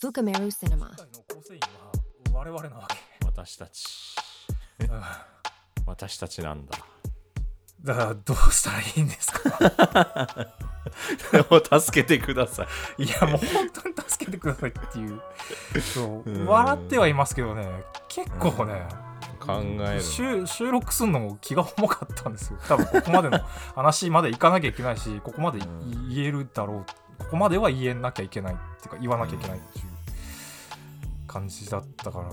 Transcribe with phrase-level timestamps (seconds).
[0.00, 1.92] 世界の構成員は
[2.32, 2.96] 我々なわけ。
[3.26, 4.14] 私たち。
[4.80, 5.02] うん。
[5.86, 6.78] 私たちなんだ。
[7.82, 10.46] だからどうしたらいいんですか？
[11.80, 12.66] 助けてくださ
[12.96, 13.04] い。
[13.04, 15.20] いやもう本当に助けてくださいっていう。
[15.80, 16.30] そう。
[16.30, 16.46] うん。
[16.46, 17.68] 笑ってはいますけどね。
[18.08, 18.86] 結構ね、
[19.40, 20.00] 考える。
[20.00, 22.58] 収収録するのも気が重かったんですよ。
[22.68, 23.40] 多分ここまでの
[23.74, 25.58] 話まで行かなきゃいけないしここまで
[26.08, 26.86] 言えるだろう。
[27.18, 29.87] ここまでは言えなきゃいけないっていうか言わなきゃいけないっていう
[31.28, 32.24] 感じだったから。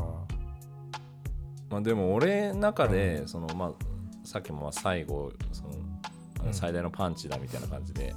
[1.70, 3.72] まあ、でも俺の中で、そのまあ
[4.24, 5.70] さっきもまあ最後その
[6.46, 6.54] うん。
[6.54, 8.16] 最大のパンチだみたいな感じで、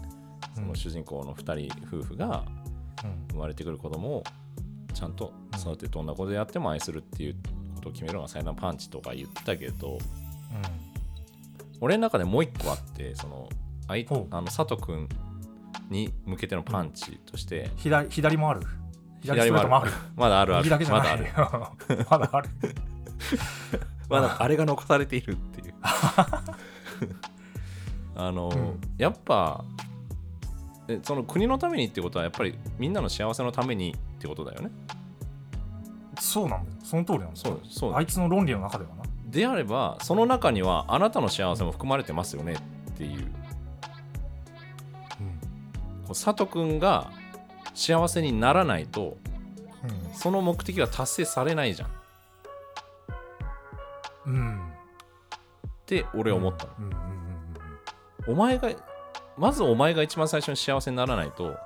[0.55, 2.47] その主人公の2人夫婦が
[3.05, 3.27] うん。
[3.33, 4.25] 生まれてくる子供を
[4.95, 7.35] ちゃんと育ててどんなことやっても愛するっていう
[7.77, 9.99] ことを決めるのが最大のパンチとか言ったけど
[11.81, 13.49] 俺の中でもう一個あってその
[13.87, 13.97] ああ
[14.41, 15.09] の佐藤君
[15.89, 18.61] に向けてのパンチとして、左左もある？
[19.23, 19.91] 左もある。
[20.17, 21.27] まだあるある右だまだある。
[22.11, 22.49] まだある。
[24.09, 25.75] まだあれが残されているっていう。
[28.17, 28.81] あの、うん。
[28.97, 29.65] やっぱ
[30.89, 34.71] えその国のためにってことはやっぱりみんなの幸せのためにってことだよね。
[36.19, 36.77] そうなんだよ。
[36.83, 37.95] その通りなんだそうよそう。
[37.95, 39.03] あいつの論理の中ではな。
[39.27, 43.27] であればその中にはあなたの幸せも含まれてますよねっていう。
[46.07, 47.13] こう佐藤君が
[47.79, 49.17] 幸せにならないと
[50.13, 51.89] その目的が達成されないじゃん。
[51.89, 51.93] っ
[54.27, 54.35] うん。
[54.35, 54.61] うん
[55.87, 56.99] て俺は思ったの、うんうんうん
[58.27, 58.69] お前が
[59.39, 61.57] まずお前が一番最初に幸せにならないと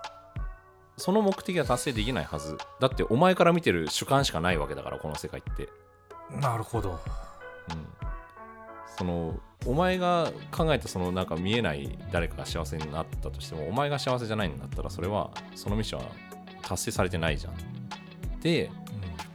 [0.96, 2.56] その目的が達成できないはず。
[2.78, 5.68] だってお前から見てる主観しかないわけだからこの世界って、
[6.30, 6.90] うんなるほど。
[6.90, 6.98] うん、
[8.96, 16.10] そのお前が考えたそのなんか見えない誰かが幸せになったとしてもお前が幸せじゃないんだったらそれはそのミッションは
[16.62, 17.54] 達成されてないじゃん。
[18.40, 18.66] で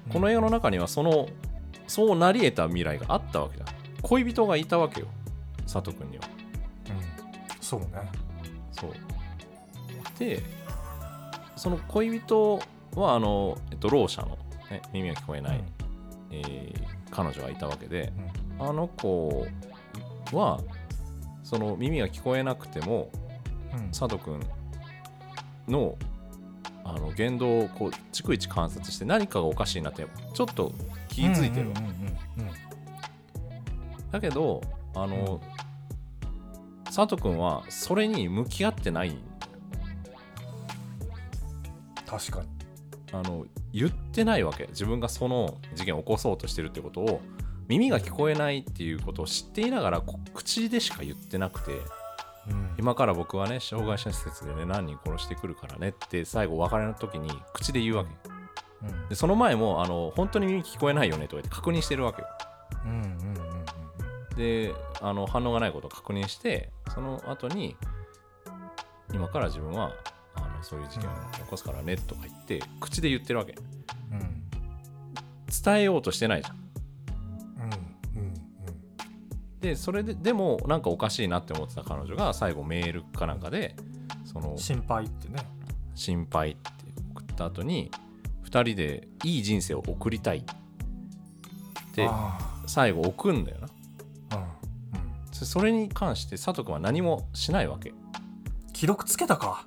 [0.05, 0.13] うん。
[0.13, 1.27] この映画の中にはその
[1.87, 3.65] そうなり得た未来があったわけだ
[4.01, 5.07] 恋人がいたわけよ。
[5.71, 6.23] 佐藤君には。
[6.89, 7.63] うん。
[7.63, 7.87] そうね。
[8.71, 8.91] そう。
[10.19, 10.41] で
[11.55, 12.59] その恋人
[12.95, 14.37] はあの、えっと、ろう者の、
[14.71, 15.63] ね、耳が聞こえない、
[16.31, 18.11] えー彼女がいたわけで
[18.59, 19.47] あの子
[20.33, 20.61] は
[21.43, 23.09] その耳が聞こえなくても
[23.73, 23.79] うん。
[23.79, 24.39] うん佐藤君
[25.67, 25.97] の
[26.83, 30.71] あの言動をこう逐一観察して何かがおかしいなってちょっと
[31.09, 32.07] 気づいてる、うんうんうんうん
[34.09, 34.61] だけど
[34.95, 35.41] あの、
[36.85, 39.15] 佐藤君はそれに向き合ってない。
[42.05, 42.47] 確かに。
[43.13, 44.65] あの言ってないわけ。
[44.67, 47.21] 自分がその事件を起こそうとしてるってことを
[47.67, 51.71] 耳が聞こえないっていうことを知っていながらこ口でしか言ってなくて
[52.49, 52.69] うん。
[52.77, 58.11] 今から僕はね障害者施設でね何人殺してくるからねって最後お別れの時に口で言うわけ。
[58.83, 59.09] うん。
[59.09, 62.27] でその前もあの本当に耳聞こえないよねとか言って確認してるわけよ。
[62.85, 63.57] うんうんうんうん
[64.35, 67.75] であの反応がないことを確認してその後に
[69.11, 69.95] 今から自分は
[70.35, 73.55] あのそういう事件を起こすからねとか言って口で言ってるわけ。
[74.11, 74.43] うん。
[75.63, 76.66] 伝えようとしてないじゃん
[79.61, 83.75] でそれででもなんかおかしいなって思ってた彼女が最後メールかなんかで
[84.25, 85.43] そのうん心配ってね。
[85.95, 86.61] 心配って
[87.11, 87.89] 送った後に
[88.45, 90.43] 2人でいい人生を送りたいっ
[91.93, 92.37] てあ
[92.67, 93.67] 最後送んだよな。
[94.31, 94.47] あうんうん。
[95.31, 97.93] そそれに関して佐藤君は何もしないわけ。
[98.75, 99.65] 既読つけたか？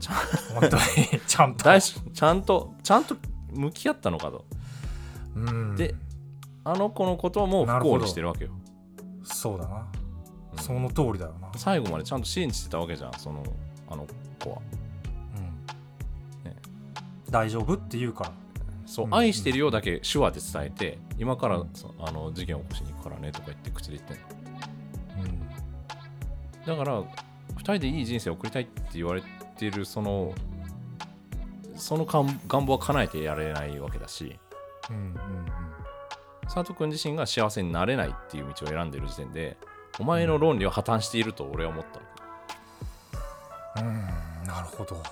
[0.00, 0.12] ちゃ
[0.60, 0.82] 本当に。
[1.26, 1.64] ちゃんと。
[2.12, 3.16] ちゃんとちゃんと
[3.52, 4.44] 向き合ったのかと。
[5.34, 5.76] うん。
[5.76, 5.94] で
[6.64, 8.50] あの子のことも不幸にしてるわけよ、
[9.24, 9.86] そうだな。
[10.52, 10.58] うん。
[10.58, 11.50] その通りだよな。
[11.56, 13.42] 最後までちゃんと信じてたわけじゃんその
[13.88, 14.06] あの
[14.42, 14.58] 子は。
[15.36, 16.50] うん。
[16.50, 16.56] ね。
[17.30, 18.32] 大丈夫って言うから。
[18.86, 19.14] そう、うん。
[19.14, 24.22] 愛してるよだけ手話で伝えて今からそあの事件を起こしに行くからねとか言って口で言ってんの。
[25.24, 26.76] うん。
[26.78, 27.06] だから2
[27.60, 29.22] 人でいい人生を送りたいって言われ
[29.56, 30.34] てるその
[31.76, 34.38] その願願望は叶えてやれないわけだし。
[34.90, 35.14] うんうん
[36.44, 39.56] 佐藤君自身が幸せになれないっていう道を選んでる時点で
[39.98, 42.04] お前の論理は破綻していると俺は思ったわ
[43.76, 44.96] けうんうんなるほど。
[44.96, 45.10] うん、だか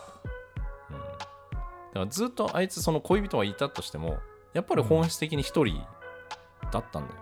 [1.95, 4.19] らずっとあいつその恋人はいたとしても
[4.53, 5.81] やっぱり本質的に一人
[6.71, 7.21] だったんだよ。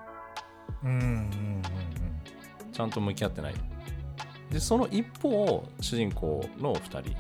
[0.85, 0.91] うん。
[0.91, 1.63] うんうん
[2.73, 3.55] ちゃんと向き合ってない。
[4.51, 7.17] でその一方主人公の2人。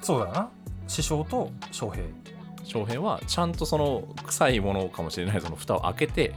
[0.00, 0.50] そうだよな。
[0.86, 2.04] 師匠と翔平
[2.64, 6.34] 翔平はちゃんとその臭いものかもしれないその蓋を開けて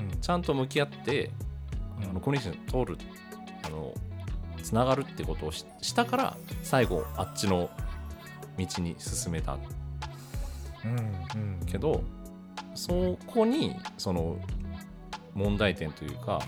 [0.00, 0.20] うん。
[0.20, 1.30] ちゃんと向き合って、
[2.00, 2.10] うん。
[2.10, 2.98] あのコミュニケーション通る
[3.64, 3.94] あの
[4.62, 7.70] つながるってことをししたから最後あっちの
[8.58, 9.56] 道に進めた。
[10.84, 11.66] うんうん。
[11.66, 12.02] けど
[12.74, 14.38] そこにその
[15.34, 16.40] 問題点というか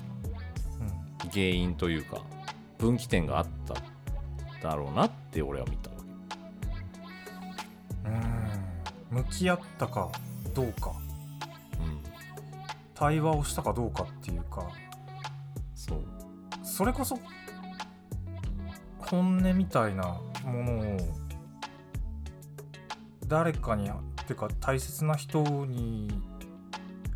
[1.25, 1.31] うん。
[1.31, 2.23] 原因というか
[2.79, 3.75] 分岐点があった
[4.69, 6.03] だろうなって俺は見たわけ。
[8.09, 8.31] うん
[9.12, 10.11] 向き合ったか
[10.55, 10.93] どうか。
[11.79, 12.00] うん。
[12.94, 14.67] 対話をしたかどうかっていうか。
[15.75, 16.03] そう。
[16.64, 17.19] それこそ
[18.99, 20.97] 本音みたいなものを
[23.26, 23.91] 誰かに
[24.26, 26.09] てか大切な人に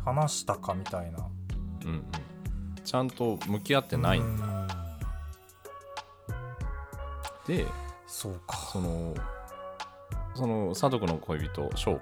[0.05, 1.27] 話したかみたいな。
[1.85, 2.03] うんうん。
[2.83, 4.19] ちゃんと向き合ってない。
[4.19, 4.67] んうん。
[7.47, 7.65] で
[8.05, 8.55] そうか。
[8.71, 9.15] その
[10.37, 11.99] その佐藤君の恋人翔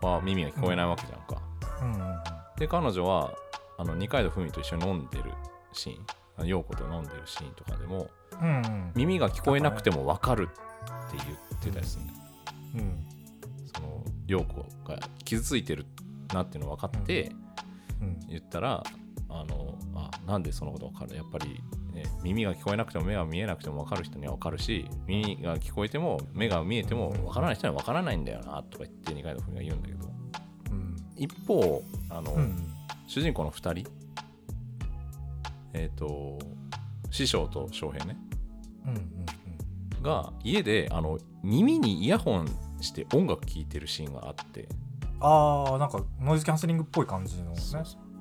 [0.00, 1.42] 子は耳が聞こえないわけじゃんか、
[1.80, 1.92] うん。
[1.94, 2.22] うん
[2.58, 3.34] で彼女は
[3.78, 5.24] あの二階堂ふみと一緒に飲んでる
[5.72, 6.46] シーン。
[6.46, 8.08] 陽子と飲んでるシーンとかでも
[8.40, 8.48] うん。
[8.48, 12.04] うん耳が聞こえなくても分かるって言ってたりする。
[12.04, 12.12] ね、
[12.76, 13.06] うん。
[13.74, 15.86] その陽子が傷ついてる
[16.32, 17.32] なっていうの分かって
[18.00, 18.20] うん。
[18.28, 18.84] 言ったら、
[19.32, 21.16] あのあなんでそのこと分かる？
[21.16, 21.62] やっぱり、
[21.92, 30.10] ね、耳が聞こえなくても目が見えなくても分かる人には分かるし耳が聞こえても目が見えても分からない人には分からないんだよなとか言って二階堂ふみが言うんだけど。
[30.70, 30.96] うん。
[31.16, 32.66] 一方あの、うん。
[33.06, 33.90] 主人公の2人
[35.74, 36.38] えっ、と
[37.10, 38.16] 師匠と翔平ね。
[38.86, 39.02] うんうん
[40.02, 42.48] が家であの耳にイヤホン
[42.80, 44.68] して音楽聴いてるシーンがあって。
[45.20, 47.56] ああなんかノイズキャンセリングっぽい感じのね。
[47.56, 48.11] そうそう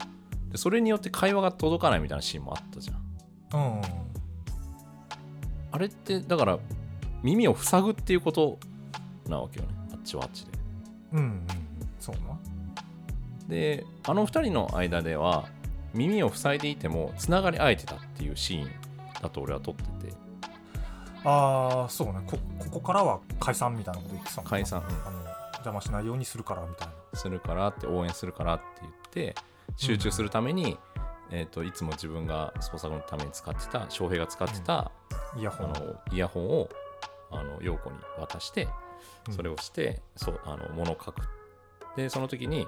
[0.51, 3.01] でそれによって会話が届かないみたいなシーンもあったじゃん。
[3.53, 3.81] うんうん
[5.73, 6.59] あれってだから
[7.23, 8.59] 耳を塞ぐっていうこと
[9.27, 9.71] なわけよね。
[9.93, 10.51] あっちはあっちで。
[11.13, 11.45] うんうんうん。
[11.99, 12.37] そうな。
[13.47, 15.47] であの2人の間では
[15.93, 18.71] 耳を塞いでいてもつながり合えてたっていうシーン
[19.21, 20.13] だと俺は撮ってて。
[21.23, 22.19] ああそうね。
[22.27, 24.85] こここからは解散みたいなこと言ってたもんな解散うん。
[25.07, 25.21] あの
[25.53, 26.93] 邪魔しないようにするからみたいな。
[27.13, 29.35] するからって応援するからって言って
[29.77, 30.77] 集中するために、
[31.31, 34.91] えー、といつも自分が創作のために使ってた翔平が使ってた、
[35.37, 35.67] イヤホン。
[35.67, 36.69] あのイヤホンを
[37.31, 38.67] あの陽子に渡して
[39.27, 39.33] うん。
[39.33, 41.21] それをして、そうあの物を書く。
[41.95, 42.67] でその時に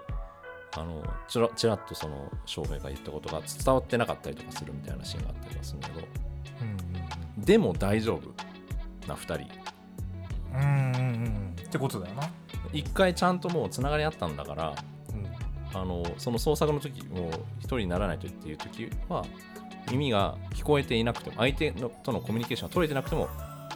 [0.76, 6.08] あのちらちらっとその翔平が言ったことが伝わってなかったりとかするみたいなシーンがあったりはするんだけど
[7.38, 8.30] うんでも大丈夫
[9.08, 9.64] な2人。
[10.54, 11.26] うんうんうんうん。
[11.26, 12.30] うんってことだよな。
[12.72, 14.76] 一回ちゃんともうつながりあったんだからうん
[15.74, 19.26] あのその創作の時もう一人にならないとっていう時は
[19.92, 23.28] 耳が聞こえていなくても相手のとのコミュニケーションが取れてなくても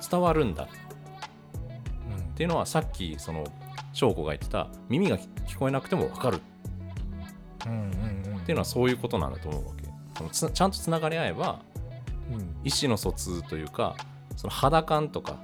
[0.10, 0.64] 伝わるんだ。
[0.64, 0.68] っ
[2.18, 3.46] うんていうのはさっきその
[3.94, 6.42] 翔子が言ってた耳が聞こえなくても分かる。
[7.66, 8.38] うんうんうん。
[8.38, 9.84] っていうのはそういうことなんだと思うわけ。
[10.18, 11.60] そのつちゃんとつながり合えば
[12.32, 13.96] うん意思の疎通というか
[14.36, 15.38] その肌感とか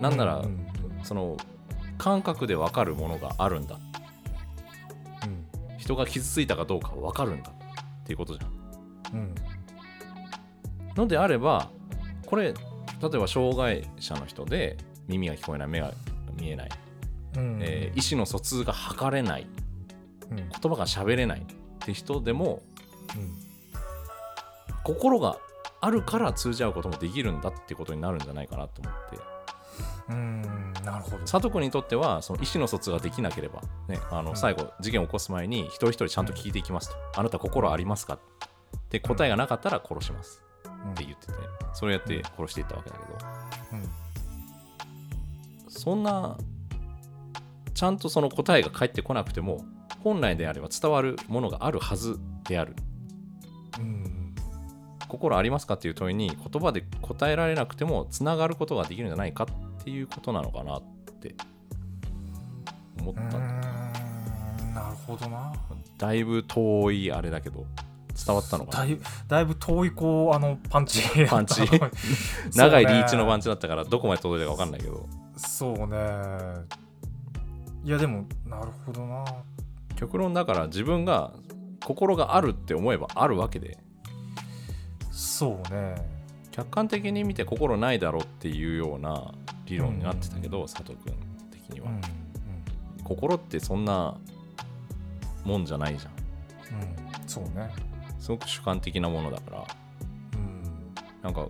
[0.00, 0.66] なんならうんうん
[1.04, 1.36] その
[1.96, 3.76] 感覚で分かるものがあるんだ。
[3.76, 3.94] うん
[5.84, 8.48] 人が傷ついたかどうか分かるんだっていうことじゃ
[9.14, 9.18] ん。
[9.18, 9.34] うん。
[10.96, 11.68] のであれば
[12.24, 12.52] これ例
[13.14, 14.78] えば障害者の人で
[15.08, 15.92] 耳が聞こえない目が
[16.40, 16.70] 見えない、
[17.36, 17.58] うん。
[17.60, 19.46] えー意思の疎通が図れない。
[20.30, 20.36] うん。
[20.36, 21.44] 言葉が喋れないっ
[21.80, 22.62] て人でも
[23.14, 23.34] うん。
[24.84, 25.36] 心が
[25.82, 29.18] あるから通じ合うこともできるんだってことになるんじゃないかなと思って
[30.08, 30.42] うん
[30.84, 31.18] なるほど。
[31.18, 34.36] 佐藤君にとってはその意思の疎通ができなければ、ね、あのうん。
[34.36, 38.14] 最後事件を起こす前に一人一人ちゃんと聞いていきますと、あなた心ありますか？
[38.14, 38.18] っ
[38.90, 40.42] て答えがなかったら殺します。
[40.66, 40.92] うん。
[40.92, 41.32] って言ってて。
[41.72, 43.18] それやって殺していったわけだけど。
[43.72, 45.70] うん。
[45.70, 46.36] そんな
[47.72, 49.64] ちゃんとその答えが返ってこなくても
[50.02, 52.76] 本来であれば伝わるものがあるはずである。
[53.78, 54.34] うん。
[55.08, 55.74] 心ありますか？
[55.74, 59.46] っていう問いに言葉で答えられなくてもつながることができるんじゃないかっ
[59.84, 60.82] ていうことなのかなっ
[61.20, 61.34] て
[63.00, 63.22] 思った。
[63.38, 63.60] ん
[64.74, 65.52] なるほどな。
[65.98, 67.66] だいぶ遠いあれだけど
[68.26, 68.86] 伝わったのかな？
[68.86, 68.98] だい
[69.28, 71.02] だいぶ遠いこうあのパンチ。
[71.26, 71.62] パンチ？
[72.56, 75.06] 長いリーチのパンチだったからどこまで届いたか分かんないけど。
[75.36, 75.96] そうね。
[77.84, 79.24] いやでもなるほどな。
[79.96, 81.32] 極論だから自分が
[81.84, 83.78] 心があるって思えばあるわけで。
[85.10, 86.13] そうね
[86.54, 89.32] 客観的に見て心ないだろうっていうような
[89.66, 91.12] 理論になってたけど、佐藤君
[91.50, 92.00] 的には、うん。
[93.02, 94.16] 心ってそんな
[95.42, 96.12] もんじゃないじゃん。
[96.80, 96.88] うん。
[96.88, 97.74] うんそうね。
[98.20, 99.64] すごく主観的なものだから。
[100.34, 100.94] うん。
[101.22, 101.48] なんか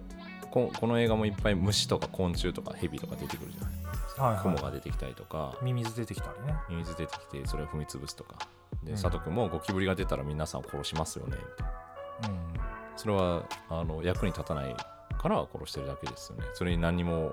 [0.51, 4.35] ここの映画もいっぱい虫とか昆虫とか蛇とか出てくるじゃない？
[4.35, 5.55] はい雲はが出てきたりとか。
[5.61, 6.55] いミミズ出てきたりね。
[6.71, 8.39] ミミズ出てきてそれを踏み潰すとか。
[8.83, 8.97] でうん。
[8.97, 12.31] 佐藤君もゴキブリが出たら皆さんを殺しますよねみたいな。
[12.31, 12.55] うん。
[12.97, 14.77] それはあの役に立たない
[15.19, 16.45] から殺してるだけですよね。
[16.55, 17.33] それに何にも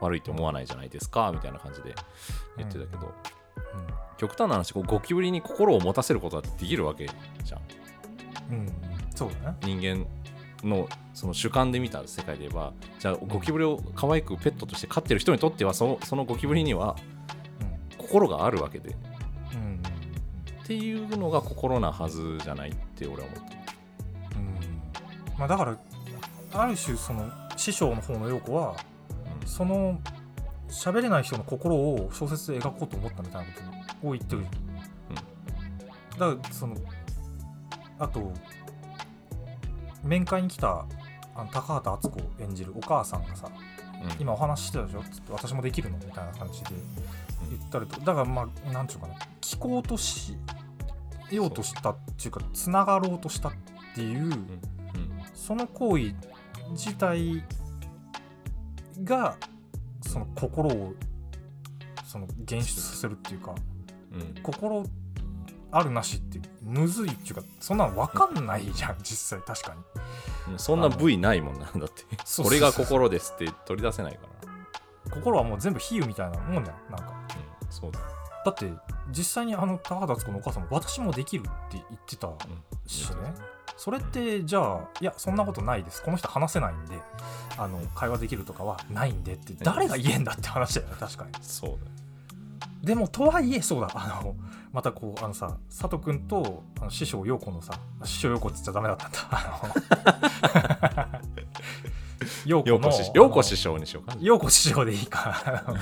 [0.00, 1.94] 悪いと思わないじゃないですかみたいな感じで
[2.56, 3.12] 言ってたけど、
[4.16, 7.08] 極端な話こうゴキブリに心を持たせることはできるわけ
[7.44, 7.60] じゃん。
[8.50, 8.66] うん
[9.14, 10.06] そうだね人間
[10.68, 16.96] のその主観で見た世界で言えばじゃあゴキブリを可愛くペットとして飼ってる人にとってはそのそのゴキブリには
[17.98, 18.90] 心があるわけで。
[18.90, 18.96] っ
[19.54, 19.82] うんうんうん。
[20.64, 23.56] ていうのが心なはずじゃないって俺は思って
[24.36, 25.38] うん。
[25.38, 25.76] まあだから
[26.54, 28.76] ある種その師匠の方の陽子は
[29.40, 30.00] る、その
[30.68, 33.58] 喋れない人の心を小説で描こうと思ったみたいなこ
[34.02, 34.44] とを言ってる、
[36.18, 36.76] だからその
[37.98, 38.32] あと
[40.02, 40.84] 面会に来た
[41.34, 43.48] あの高畑敦子演じるお母さんがさ
[44.02, 45.02] うんうん今お話ししてたでしょ？
[45.02, 45.96] つって私もできるの？
[45.98, 46.70] みたいな感じで
[47.50, 49.14] 言ったりとだからまあなんていうかな。
[49.40, 50.36] 聞こうとし
[51.30, 53.52] ようとしたっていうかつながろうとしたっ
[53.94, 54.46] ていううん。
[55.34, 56.14] その行為
[56.72, 57.42] 自体
[59.04, 59.36] が
[60.06, 60.94] その心を
[62.04, 63.54] その現出させるっていうか
[64.12, 64.20] うん。
[64.20, 64.84] うん心
[65.74, 70.52] あるなしってむずいっていうかそんなの分かんないじゃん実際確かに。
[70.52, 72.04] うんそんな部位ないもんなんだって。
[72.42, 74.20] これが心ですって取り出せないか
[75.06, 77.14] ら、心はもう全部比喩みたいなもんじゃんなんか。
[77.62, 78.00] うん、そうだ。
[78.44, 78.70] だって
[79.08, 82.36] 実際にあの高畑敦子のお母さんも私もできるって言ってたうん。
[82.86, 83.16] しね
[83.76, 86.02] それってじゃあいやそんなことないです。
[86.02, 86.98] この人話せないんで
[87.58, 91.30] あの会話できるとかはないんでって誰が言えんだって話だよね確かに。
[91.42, 91.80] そうだよ
[92.82, 93.88] でもとはいえそうだ。
[93.94, 94.34] あの
[94.72, 97.74] またこうあのさ佐藤君とあの師匠陽子のさ
[98.04, 101.20] 師匠陽子って言っちゃダメだったんだ。
[102.46, 104.16] 陽子の陽子師匠にしようか。
[104.20, 105.80] 陽子師匠でいいか。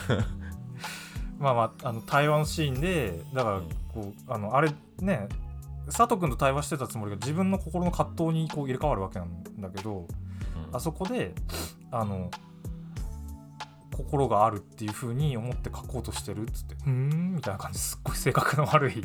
[1.38, 3.60] まあまああの対話のシーンでだから
[3.94, 5.28] こうあのあれね
[5.86, 10.06] 佐藤君と対話してたつもりが自分の心の葛藤にこう入れ替わるわけなんだけど
[10.70, 10.76] うん。
[10.76, 11.34] あそこで
[11.90, 12.30] あの
[13.96, 19.02] 心があるっていう風に思って書こうとしてるっつって「うーん」みたいな感じですっごい性格の悪い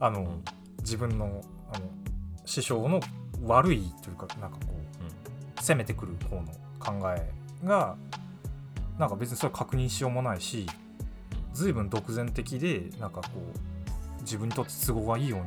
[0.00, 0.44] あの、うん。
[0.78, 1.42] 自分の
[1.72, 1.84] あの
[2.46, 3.00] 師匠の
[3.44, 4.74] 悪いというかなんかこ
[5.58, 6.46] う攻めてくる方の
[6.78, 7.30] 考え
[7.66, 7.96] が
[8.98, 10.66] なんか別にそれ確認しようもないし
[11.52, 13.67] 随分独善的でなんかこう
[14.28, 15.46] 自分にとって都合がいいように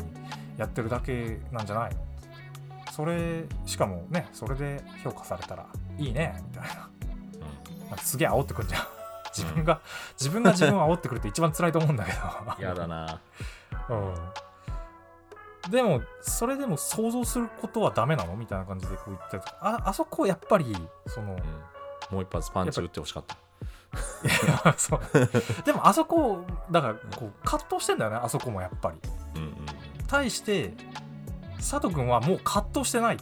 [0.57, 2.01] やってるだけなんじゃないの？
[2.91, 5.65] それしかもねそれで評価されたら
[5.97, 6.89] いいねみたいな。
[7.89, 8.81] なんかすげえ煽ってくんじゃん。
[9.31, 9.79] 自分が、
[10.19, 12.17] 自分が自分を煽ってくるって一番辛いと思うんだけど。
[12.57, 13.21] うんやだな。
[13.89, 13.95] う
[15.67, 18.35] ん、でもそれでも想像することはダメなの？
[18.35, 19.37] みたいな感じでこう言った。
[19.37, 20.75] りとかああそこやっぱり
[21.07, 21.39] そのうん。
[22.11, 23.37] もう一発パンチ打ってほしかった
[24.77, 25.01] そう。
[25.65, 28.97] でもあそこだからこう葛藤してんだよねあそこもやっぱり。
[29.35, 29.55] うんうん。
[30.07, 30.73] 対して
[31.57, 33.17] 佐藤君はもう葛藤してない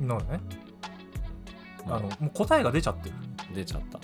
[0.00, 0.40] のよね。
[1.86, 1.92] うん。
[1.94, 3.14] あのもう答えが出ちゃってる、
[3.54, 3.98] 出ちゃった。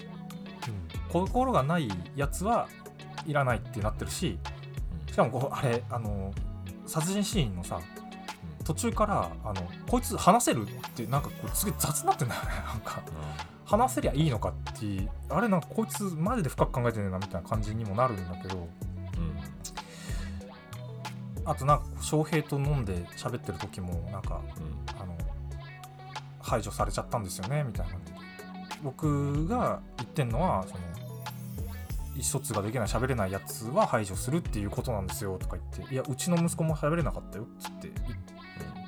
[1.12, 2.68] 心がないやつは
[3.26, 4.38] いらないってなってるし
[5.10, 6.32] しかもこうあれあの
[6.86, 7.80] 殺人シーンのさ
[8.64, 13.02] 途中からあのこいつ話せるってなんかこうすげえ雑になってんだよねなんか
[13.64, 18.56] 話せりゃいいのかってあれなんかこいつマジで深く考えてねえなみたいな感じにもなるんだけど。
[18.56, 18.68] うん。
[21.44, 25.00] あとなんか翔平と飲んで喋ってる時もなんかうん。
[25.00, 25.16] あの
[26.40, 27.94] 排除されちゃったんですよねみたいな
[28.82, 30.80] 僕が言ってんのはその
[32.14, 37.90] 意思疎通ができない喋れないやつは排除するっていうことなんですよとか言っていやうちの息子も喋れなかったよっつって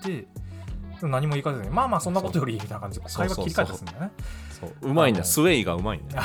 [0.03, 4.11] 言って何も言いかずにまあまあそんなことよりみたいな感じでそう会話切り替えたすんだよね。
[4.19, 4.44] そうう
[4.83, 6.23] まいんだスウェイがうまいんだよ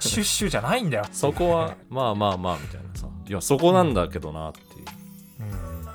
[0.00, 1.04] シュッシュじゃないんだよ。
[1.12, 3.08] そこはまあまあまあみたいなさ。
[3.26, 4.66] いやそこなんだけどなっていう。
[5.40, 5.86] うん。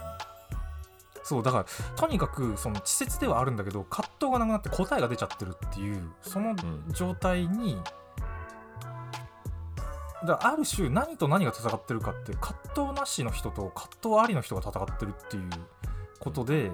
[1.23, 1.65] そうだから
[1.95, 6.85] とにかくその稚拙ではあるんだけど葛藤がなくなって答えが出ちゃってるっていうそのん。
[6.93, 7.77] 状態に、
[10.25, 15.49] だからある種何と何が戦ってるかって葛藤なしの人と葛藤ありの人が戦ってるっていう
[16.19, 16.71] ことで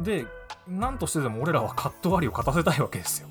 [0.00, 0.26] で
[0.66, 3.28] 何としてでも俺らは葛藤ありを勝たせたいわけですよ。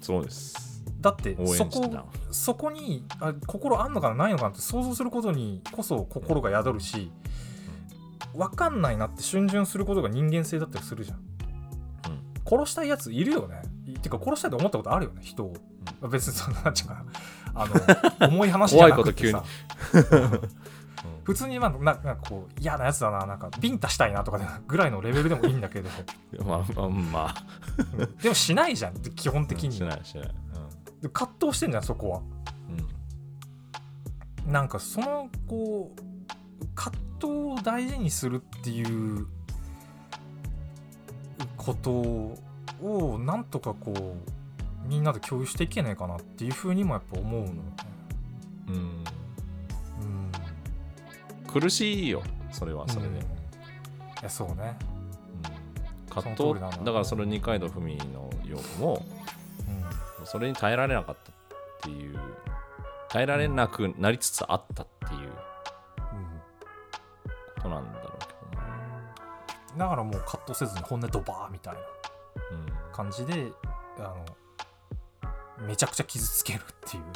[0.00, 0.82] そうです。
[1.00, 1.90] だってそこ
[2.30, 7.10] そこにあ心あんのかなないのかなって想像することにこそ心が宿るし、
[8.34, 11.18] 分かんないなって逡巡することが人間性だったりするじゃん。
[11.18, 12.58] うん。
[12.58, 13.62] 殺したいやついるよね。
[13.86, 15.56] いてか殺したいと思ったことあるよね人を、
[16.10, 17.04] 別にそんななんていうかな。
[17.54, 17.66] あ
[18.20, 19.42] の 重い話じゃなくてさ
[21.24, 25.88] 普通にまあななんかこう嫌なやつだななんかビンタしたいなとかでぐらいのレベルでもいいんだけど。
[26.38, 27.34] う んまあまあまあ。
[27.98, 30.34] うんでもしないじゃん基本的に、しないしない。
[31.02, 32.22] で葛藤してんじゃんそこは。
[34.46, 34.52] うん。
[34.52, 39.26] なんかそのこう葛藤を大事にするっていう
[41.56, 41.90] こと
[42.82, 47.60] をなんとかこうみんなで共有していけねえかなっていうふうにもやっぱ思うのよね。
[48.68, 49.04] うんうん
[51.50, 52.22] 苦しいよ。
[52.52, 53.20] それはそれで、うん、い
[54.22, 54.78] やそうね、
[56.08, 56.60] うん、葛藤。
[56.84, 59.04] だからその二階堂ふみのようも、
[60.20, 61.34] うん、それに耐えられなかったっ
[61.82, 62.18] ていう
[63.08, 65.30] 耐えられなくなりつつあったっていう。
[67.56, 68.66] ことなんだろうけどね、
[69.76, 71.80] だからもう葛藤せずに本音ドバーみたいな。
[72.92, 73.52] 感じで、
[73.98, 74.14] あ
[75.60, 77.12] のめちゃくちゃ傷つけるっていうね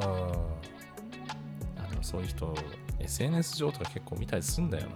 [0.00, 2.54] あでもそういう人
[2.98, 4.88] SNS 上とか結構見たりすんだよ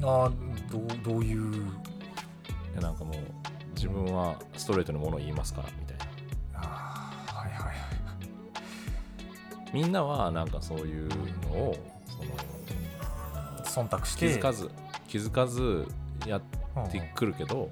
[0.00, 0.08] な。
[0.08, 0.30] あ
[0.70, 1.54] どうどういう？
[1.54, 1.58] い
[2.74, 3.16] やなんかもう
[3.74, 6.04] 自分はストレートにものを言いますからみたいな。
[6.54, 7.76] あはいはいはい
[9.72, 11.76] みんなはなんかそういうのを
[13.64, 14.28] その忖度して。
[14.28, 14.70] 気づかず
[15.08, 15.86] 気づかず
[16.26, 16.42] やっ
[16.90, 17.70] てくるけど、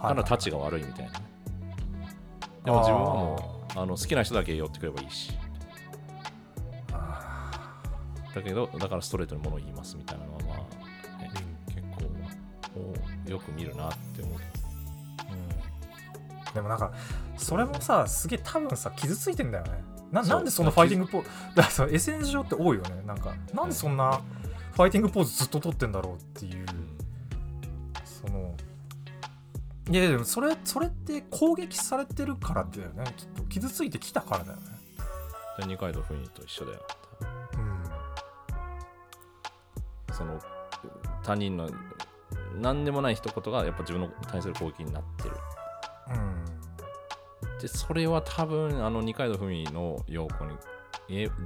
[0.00, 1.12] ただたちが悪いみたいな、
[2.64, 5.36] でも自分はもうあの好きな人だけ寄ってくればいいし。
[8.34, 10.58] だけどだからストレートにものを言いますみたいなのはまあ、
[11.22, 11.30] ね、
[11.68, 11.86] うん、結
[13.24, 14.36] 構よく見るなって思う、う
[16.50, 16.92] ん、でもなんか
[17.38, 19.82] それもさすげえ多分さ傷ついてんだよね。
[20.12, 23.02] ななんでそのファイティングポーズだからさ SNS 上って多いよね。
[23.06, 24.20] なんかなんでそんな
[24.72, 26.65] ファイティングポーズずっと撮ってんだろうっていう、
[29.88, 33.04] いやでもそれそれって攻撃されてるからだよね。
[33.16, 33.42] きっと。
[33.44, 34.62] 傷ついてきたからだよね。
[35.66, 36.80] 二階堂ふみと一緒だよ。
[40.08, 40.14] うん。
[40.14, 40.40] その
[41.22, 41.70] 他人の
[42.60, 45.36] 何でもない一言がやっぱ自分の対する攻撃になってる。
[46.10, 46.18] う
[47.56, 47.60] ん。
[47.60, 50.56] でそれは多分あの二階堂ふみの陽子に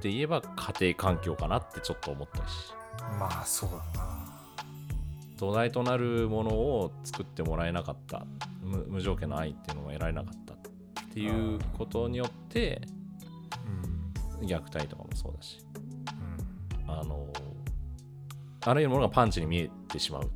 [0.01, 2.73] で言えば家庭環境かなってちょっと思ったし。
[3.19, 4.10] まあそうだな
[5.41, 8.27] 土台となるものを作ってもらえなかった。
[8.63, 10.57] 無条件の愛っていうのも得られなかったっ
[11.15, 12.83] ていうことによって、
[14.41, 15.65] うん、虐待とかもそうだし、
[16.85, 17.27] うん、あの
[18.67, 20.31] あらゆるものがパンチに見えてしまう。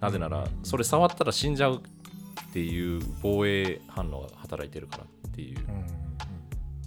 [0.00, 5.66] なぜならそれ触ったら死んじゃうっていう防衛反応が働いてるからっていう、うん、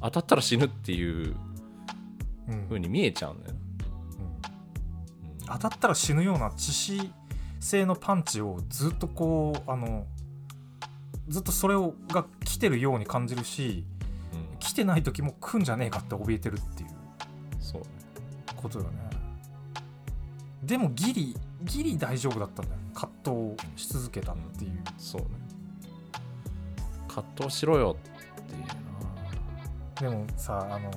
[0.02, 1.36] 当たったら死ぬっていう
[2.70, 3.56] 風に見えちゃうんだよ、
[5.48, 7.12] 当たったら死ぬような致死
[7.60, 10.06] 性のパンチをずっとこうあの
[11.28, 13.86] ずっとそれをが来てるように感じるし、
[14.34, 16.90] うん、来てない時も来んじゃねえかって怯えてるっていう。
[17.60, 17.82] そう
[18.56, 18.92] ことよね。
[20.64, 22.80] でもギリギリ大丈夫だったんだよ。
[22.94, 25.28] 葛藤し続けたっていう、うん、そうね。
[27.08, 27.98] 葛藤しろよ
[28.42, 30.10] っていうな。
[30.12, 30.92] でもさあの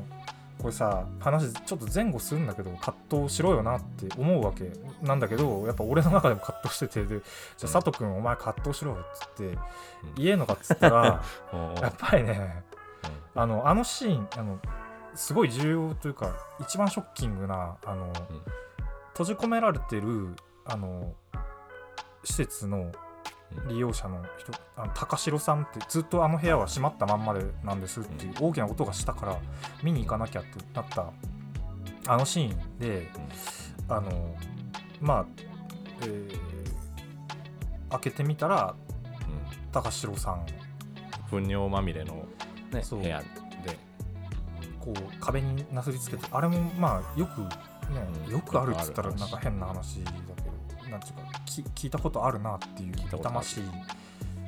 [0.61, 4.71] これさ話ちょっと前後するんだけど葛藤しろよなって思うわけ。
[5.03, 7.21] なんだけどやっぱ俺の中でも葛藤しててで
[7.57, 9.59] じゃあ佐藤君お前葛藤しろよっつって
[10.17, 11.23] 言えんのかっつったら
[11.81, 12.63] やっぱりね
[13.35, 14.59] あのあのシーンあの
[15.15, 18.13] すごい重要というか一番ショッキングなあの、
[19.13, 21.15] 閉じ込められてるあの
[22.23, 22.93] 施設の
[23.69, 29.39] 利用者の人あの高城さんってずっとあの部屋は閉まったまんまでなんですっていう大きな音がしたから
[29.83, 31.13] 見に行かなきゃってなった
[32.07, 33.09] あのシーンで
[33.89, 34.35] あの
[35.01, 35.27] まあ、
[36.03, 40.47] えー、開けてみたら、うん、高城さん。
[41.31, 42.27] 糞尿まみれの、
[42.73, 43.79] ね、部屋で。
[44.81, 47.49] こう壁になすりつけてあれもまあよくね、
[48.27, 50.11] うん、よくあるっつったらなんか変な話だ
[50.91, 53.65] なんていうか聞いたことあるなっていう痛ましい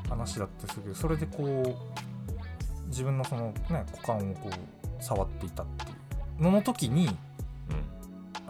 [0.09, 5.94] 話だったりするけどそれでこう自分のそのね股間をこう触っていたってい
[6.38, 6.42] う。
[6.42, 7.14] のの時に、うん、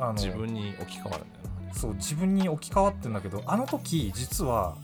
[0.02, 1.74] あの自分に置き換わるんだよな。
[1.74, 4.76] そう自分に置き換わってんだけどあの時実は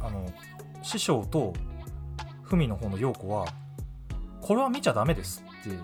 [0.00, 0.30] あの
[0.82, 1.52] 師匠と
[2.44, 3.46] 文の方の陽子は
[4.40, 5.76] これは見ちゃダメですって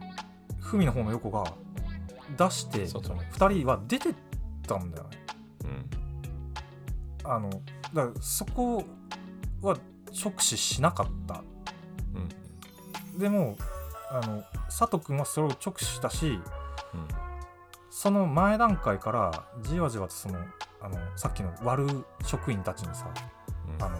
[0.61, 1.45] 文の方の陽子が
[2.37, 4.15] 出して2人は出てっ
[4.67, 5.11] たんだよね。
[7.29, 7.51] あの
[7.93, 8.85] だからそこ
[9.63, 9.77] は
[10.25, 11.43] 直視しなかった、
[12.15, 13.57] うん、でも
[14.11, 16.41] あの佐藤君はそれを直視したし、うん、
[17.91, 20.39] その前段階からじわじわとその
[20.81, 23.09] あのさっきの悪職員たちにさ、
[23.79, 23.97] うん、あの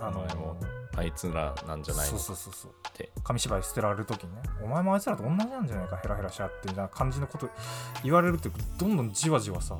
[0.00, 0.56] あのも
[0.96, 2.18] あいつらなんじゃないの？
[2.18, 3.10] そうそうそうって。
[3.24, 7.48] 紙芝居捨てられる時にねお前もあいつらと同じなんじゃないかヘラヘラしちゃってみたいな感じのこと
[8.02, 9.76] 言われるってどんどんじわじわさ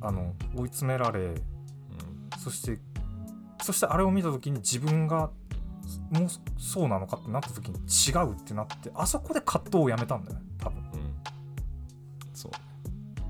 [0.00, 1.36] あの追い詰められ、うん、
[2.38, 2.78] そして
[3.62, 5.30] そしてあれを見た時に自分が
[6.10, 11.14] もうそうなのかってなった時に違うってなってあそこで葛藤をやめたんだよね多分、うん、
[12.32, 12.52] そう。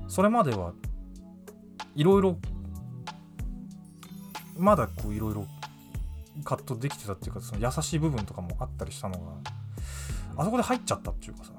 [0.07, 0.73] それまでは
[1.95, 2.37] いろいろ
[4.57, 5.47] まだこういろいろ
[6.43, 9.31] 葛藤できてたっていうかその優しい部分とかもあったりしたのが
[10.37, 11.51] あそこで入っちゃったっていうかさ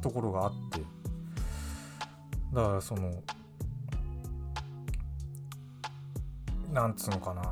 [0.00, 0.82] ところがあって
[2.52, 3.10] だからその
[6.72, 7.42] なんつうのかな。
[7.42, 7.48] だ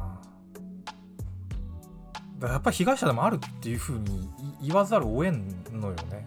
[2.40, 4.28] からやっぱり被害者でもあるっていうふうに
[4.62, 6.26] 言わざるを得んのよね。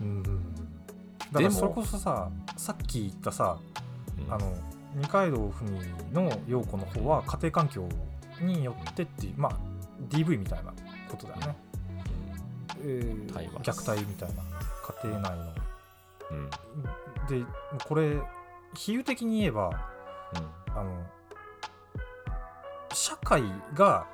[0.00, 0.22] うん。
[0.22, 0.30] だ
[1.32, 3.58] からそれこそささっき言ったさ
[4.26, 4.32] うん。
[4.32, 4.56] あの
[4.94, 5.80] 二階堂ふみ
[6.12, 7.88] の陽子の方は家庭環境
[8.40, 9.56] によってっていうまあ
[10.08, 10.72] DV みたいな
[11.08, 11.56] ことだよね、
[12.80, 14.42] えー体罰虐待みたいな
[15.02, 15.54] 家庭内の。
[16.30, 16.36] うん。
[16.38, 16.50] うん
[17.28, 17.44] で
[17.86, 18.16] これ
[18.74, 19.70] 比喩的に言えば
[20.74, 21.02] あの
[22.92, 23.42] 社会
[23.74, 24.06] が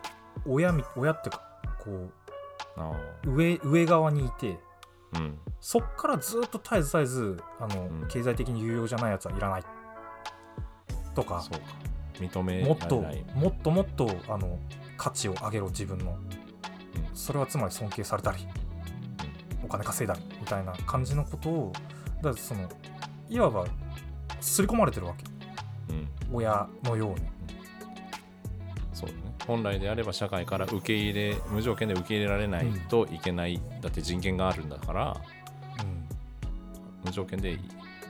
[0.46, 2.10] 親み親ってこ
[2.76, 2.92] あ
[3.24, 4.58] う上上側にいて
[5.12, 5.38] あうん。
[5.60, 8.08] そっからずっと絶えず絶えずあの、うん。
[8.08, 9.62] 経済的に有用じゃないやつはいらない。
[11.14, 11.66] とかそうか。
[12.14, 13.00] 認めもっと
[13.34, 14.58] もっともっとあの
[14.96, 16.12] 価値を上げろ自分の。
[16.12, 16.44] うん
[17.14, 18.46] それはつまり尊敬されたり
[19.64, 21.72] お金稼いだりみたいな感じのことを
[22.16, 22.68] だからその
[23.29, 23.66] いわば
[24.40, 25.24] 刷り込まれてるわけ。
[25.94, 26.00] うん。
[26.00, 27.20] うん親のように。
[28.92, 29.22] そうだね。
[29.46, 35.16] 本来であれば社会から受け入れ無条件で受け入れられないといけない、だって人権があるんだから
[35.81, 36.09] うん
[37.05, 37.59] 無条件で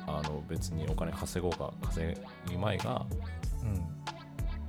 [0.07, 2.17] あの別にお金稼ごうが稼
[2.49, 3.05] ぎまいが
[3.63, 3.95] うん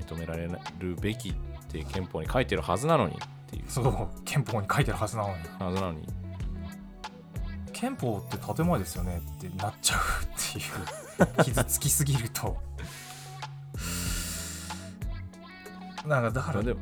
[0.04, 0.48] 認められ
[0.80, 1.34] るべきっ
[1.70, 3.18] て憲法に書いてるはずなのにっ
[3.50, 3.64] ていう。
[3.68, 4.24] そう。
[4.24, 5.36] 憲法に書いてるはずなのに。
[5.60, 6.08] はずなのに
[7.76, 10.02] 憲法って建前ですよねってなっちゃうっ
[10.54, 10.62] てい
[11.42, 12.56] う傷つきすぎると。
[16.08, 16.80] なんかだからでも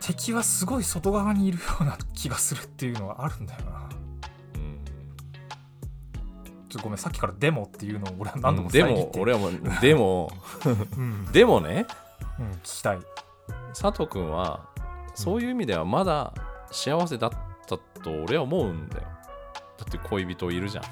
[0.00, 3.88] 敵はすごい外側にいるような気がするっていうのはあるんだよな。
[6.68, 9.18] ちょっとごめんさっきから「デモ」っていうのを俺は何度もで遮って。
[9.18, 10.32] も俺はもうでも
[10.96, 11.86] うん、 でもね。
[12.40, 12.98] うん、聞きたい。
[13.80, 14.66] 佐藤君は
[15.14, 16.34] そういう意味ではまだ
[16.72, 17.30] 幸せだっ
[17.68, 19.21] たと俺は思うんだよ
[19.78, 20.84] だって恋人いるじゃん。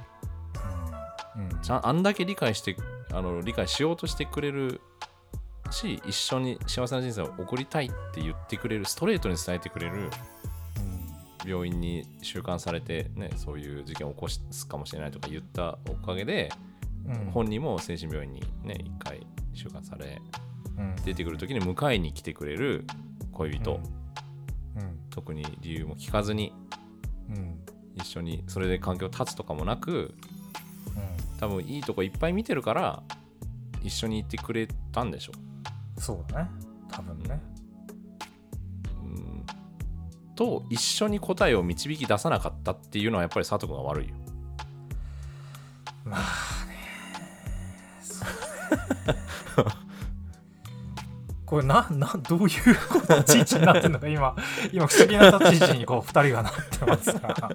[1.38, 1.44] うん。
[1.44, 1.60] うん。
[1.60, 2.76] ちゃんあんだけ理解して
[3.12, 4.80] あの理解しようとしてくれる
[5.70, 10.10] し一緒に幸せな人生を送りたいって言ってくれるストレートに伝えてくれる
[11.46, 16.50] 病院に収監されて、ね、そういう事件を起こすかもしれないとか言ったおかげで、
[17.06, 17.30] うん。
[17.32, 20.20] 本人も精神病院にね一回収監され
[20.78, 20.96] うん。
[21.04, 22.84] 出てくる時に迎えに来てくれる
[23.32, 23.80] 恋人、
[24.76, 25.00] うん。
[25.10, 26.52] 特に理由も聞かずに
[27.96, 30.14] 一緒にそれで環境を断つとかもなく
[31.38, 33.02] 多分いいとこいっぱい見てるから
[33.82, 35.32] 一緒に行ってくれたんでしょ
[35.98, 36.50] そうだね。
[36.90, 37.40] 多分ね。
[39.02, 39.46] うん。
[40.34, 44.14] と一緒に答えを導き出さなかったっていうのはやっぱり佐藤君が悪いよ。
[46.04, 46.20] まあ
[46.66, 46.80] ね。
[51.44, 54.36] これななどういう立ち位置になってるのか今
[54.72, 57.50] 今不思議な立ち位置にこう2人がなってますが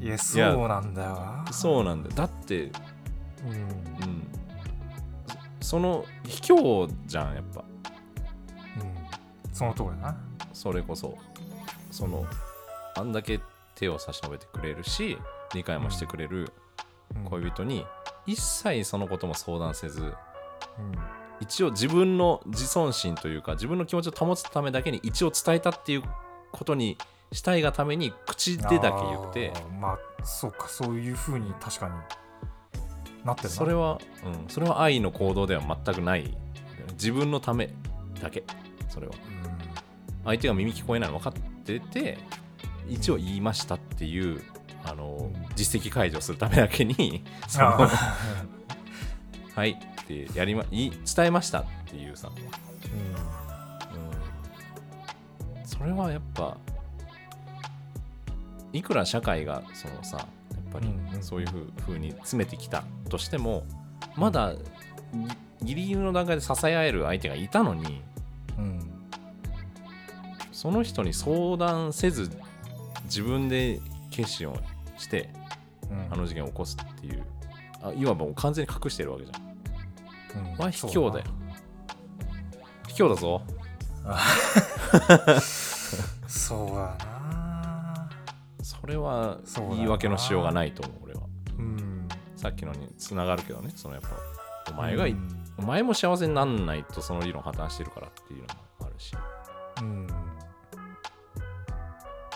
[0.00, 1.52] いやそうなんだよな。
[1.52, 2.14] そうなんだよ。
[2.14, 3.52] だって、うん。
[3.52, 3.54] う
[4.10, 4.28] ん、
[5.60, 7.64] そその卑怯じゃんやっぱ。
[8.80, 9.52] うん。
[9.52, 10.16] その通りだな。
[10.52, 11.16] それこそ。
[11.90, 12.24] その
[12.94, 13.40] あんだけ
[13.74, 15.18] 手を差し伸べてくれるし
[15.54, 16.52] 理解もしてくれる
[17.16, 17.24] うん。
[17.24, 17.84] 恋人に
[18.26, 20.12] 一切そのことも相談せずうん。
[21.40, 26.02] 一応自分の自尊心というか自分の気持ちを保つためだけに一応伝えたっていう
[26.52, 26.98] ことに
[27.32, 29.52] したいがために口でだけ言って。
[29.80, 31.92] まあそうかそういうふうに確かに
[33.24, 33.54] なってるな。
[33.54, 36.36] それは、うん、それは愛の行動では全くない。
[36.92, 37.70] 自分のため
[38.20, 38.44] だけ。
[38.88, 39.14] それは。
[40.24, 42.18] 相手が耳聞こえないの分かってて
[42.86, 44.42] 一応言いましたっていう
[44.84, 45.48] あのうん。
[45.54, 47.24] 実績解除するためだけに
[49.54, 52.40] はいってやりま言い伝えましたっていうさ、ー
[55.56, 56.56] うん、それはやっぱ
[58.72, 60.88] いくら社会がそのさやっぱり
[61.20, 61.48] そういう
[61.80, 63.64] ふうに詰めてきたとしても
[64.16, 64.54] まだ
[65.62, 68.02] ぎギリギリの段階で支え合える相手がいたのに
[68.58, 68.64] うん。
[68.64, 68.98] うん
[70.58, 72.28] その人に相談せず
[73.04, 74.56] 自分で決心を
[74.96, 75.30] して
[75.88, 76.12] うん。
[76.12, 77.22] あの事件を起こすっていう。
[77.80, 79.38] あいわばもう完全に隠してるわけじゃ
[80.40, 80.46] ん。
[80.50, 80.58] うん。
[80.58, 81.24] まあ卑怯だよ。
[82.88, 83.42] 卑怯だぞ。
[86.26, 87.17] そうだな。
[87.17, 87.17] そ
[88.88, 89.38] れは
[89.70, 91.20] 言い訳のしようがないと思う俺は。
[91.58, 92.08] うん。
[92.36, 95.44] さっきのにつながるけどねそのやっぱお前が、うん。
[95.58, 99.14] お前も幸せになんないとその理論破綻してるからっていうのもあるし。
[99.80, 100.06] うん。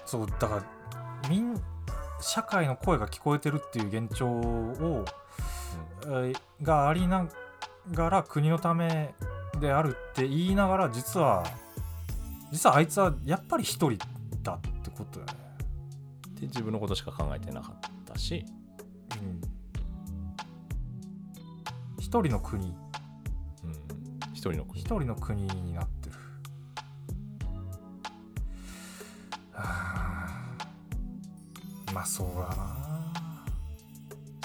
[0.07, 0.65] そうだから
[1.29, 1.61] みん
[2.21, 5.05] 社会の声が聞こえてるっていう現状を、
[6.05, 7.27] えーがありな
[7.93, 9.15] がら国のため
[9.61, 11.45] であるって言いながら実は
[12.51, 13.99] 実はあいつはやっぱり一人
[14.43, 15.42] だってことだよね
[16.43, 18.45] で自分のことしか考えてなかったし。
[19.23, 19.41] うん。
[21.99, 22.67] 一人の国。
[22.67, 22.75] うん。
[24.33, 24.81] 一人の国。
[24.81, 26.17] 一人の国になってる。
[29.53, 30.57] はあ。
[31.95, 33.45] まあそうだな。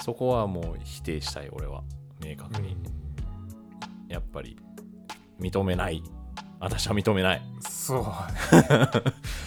[0.04, 1.82] そこはもう否定したい俺は。
[2.24, 2.76] 明確に、
[4.08, 4.56] やっぱり
[5.40, 6.00] 認めない。
[6.60, 7.42] 私は認めない。
[7.60, 8.04] そう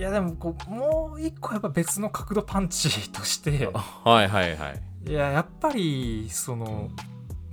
[0.00, 3.70] いやでもこうもう一個やっぱ別の角度パンチとして
[4.02, 5.10] はいはいはい。
[5.10, 6.88] いややっぱりその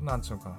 [0.02, 0.56] なんちゅうのかな。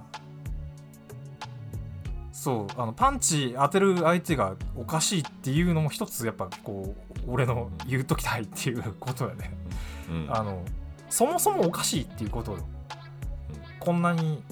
[2.31, 9.51] そうあのパンチ当てる相手がおかしいっていうのも一つやっぱこう俺の言うときたいっていうことだね、
[10.11, 10.27] うん。
[10.29, 10.63] あの
[11.09, 12.59] そもそもおかしいっていうことよ
[13.81, 14.43] こんなに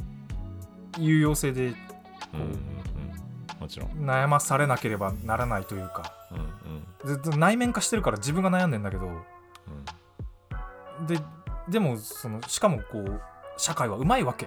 [0.99, 3.61] 有用性でうんうんうん。
[3.61, 3.91] もちろん。
[3.91, 6.45] 悩まされなければならないというかうんう
[6.77, 6.87] ん。
[7.05, 9.07] ずっと内面化してるから自分が悩んでんだけど。
[9.07, 11.07] うん。
[11.07, 11.19] で
[11.69, 13.21] でもそのしかもこう
[13.57, 14.47] 社会はうまいわけ。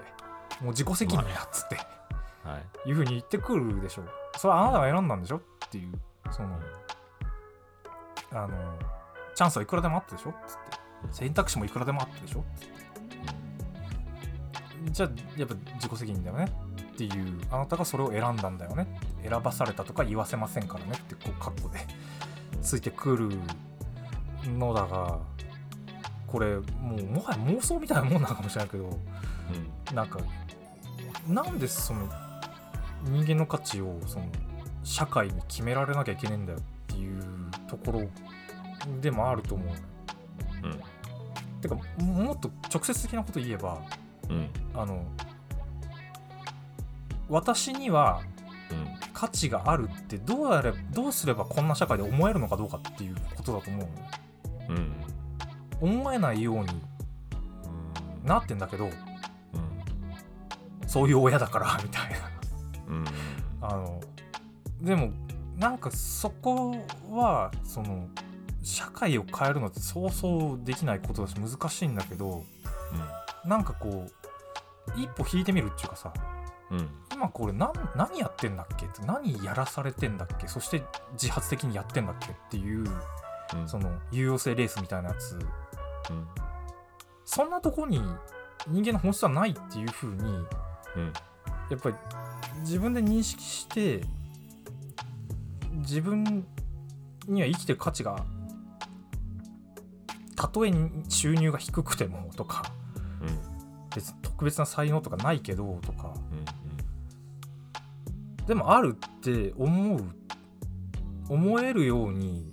[0.61, 1.75] もう自己責任やっつって。
[2.43, 2.89] はい。
[2.89, 4.03] いうふうに言ってくるでしょ。
[4.37, 5.37] それはあなたが選んだんでしょ？
[5.37, 5.91] っていう
[6.31, 6.59] その
[8.31, 8.77] あの
[9.35, 10.29] チャンスはいくらでもあったでしょ？
[10.29, 10.79] っつって。
[11.11, 12.43] 選択肢もいくらでもあったでしょ？
[12.55, 12.79] つって。
[14.91, 16.51] じゃあやっぱ自己責任だよね
[17.05, 18.87] っていうあなたがそれを選んだんだよね。
[19.23, 21.79] 選ばされたとか言わせませんからねってこうカッコで。
[22.61, 23.29] ついてくる
[24.57, 25.19] のだが
[26.27, 28.85] これもうもはや妄想みたいなもんなのかもしれないけど
[29.89, 29.95] うん。
[29.95, 30.19] なんか
[31.25, 32.09] なんでその
[33.05, 34.25] 人間の価値をその
[34.83, 37.23] 社会に決められなきゃいけねえんだよっていう
[37.69, 38.01] ところ
[38.99, 39.67] でもあると思う。
[40.63, 40.79] うん。
[41.61, 43.81] てかももっと直接的なこと言えば
[44.27, 44.49] うん。
[44.73, 45.05] あの
[47.29, 48.21] 私には
[48.71, 48.99] うん。
[49.13, 53.87] 価値があるってどうやれどうすればこんな社会で思えるのかどうかっていうことだと思うの。
[53.87, 54.09] ね
[54.69, 54.93] うん
[55.81, 56.67] 思えないように
[58.23, 58.91] なってんだけどうん
[60.87, 62.17] そういう親だから みたいな。
[62.87, 63.05] うん。
[63.61, 63.99] あの
[64.81, 65.11] でも
[65.57, 66.75] なんかそこ
[67.11, 68.07] はその
[68.61, 72.45] 社会を変えるのってそうそうできないことだし難しいんだけど
[73.45, 74.07] なんかこ
[74.95, 76.13] う一歩引いてみるっていうかさ
[76.71, 76.89] うん。
[77.11, 78.85] 今これ何何やってんだっけ？
[78.85, 80.47] って何やらされてんだっけ？
[80.47, 82.85] そして自発的にやってんだっけっていう
[83.55, 83.67] うん。
[83.67, 85.33] その有用性レースみたいなやつ。
[85.35, 86.27] うん。
[87.25, 88.01] そんなとこに
[88.67, 91.13] 人間の本質はないっていう風にうん。
[91.69, 91.95] やっぱり
[92.61, 94.03] 自分で認識して
[95.71, 96.45] 自分
[97.27, 98.23] には生きてる価値が
[100.35, 100.71] たとえ
[101.09, 102.71] 収入が低くてもとか
[103.21, 103.39] うん。
[103.95, 106.45] 別に特別な才能とかないけどとかうん
[108.49, 110.03] でもあるって思う
[111.29, 112.49] 思えるように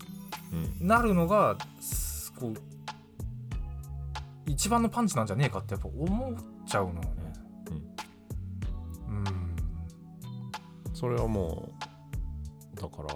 [0.52, 2.54] うんなるのがすこう
[4.44, 6.34] 一番のパンチなんじゃねえかってやっぱ思っ
[6.66, 7.08] ちゃうのよね。
[9.08, 9.24] うん。
[10.92, 11.70] それはも
[12.76, 13.14] うだから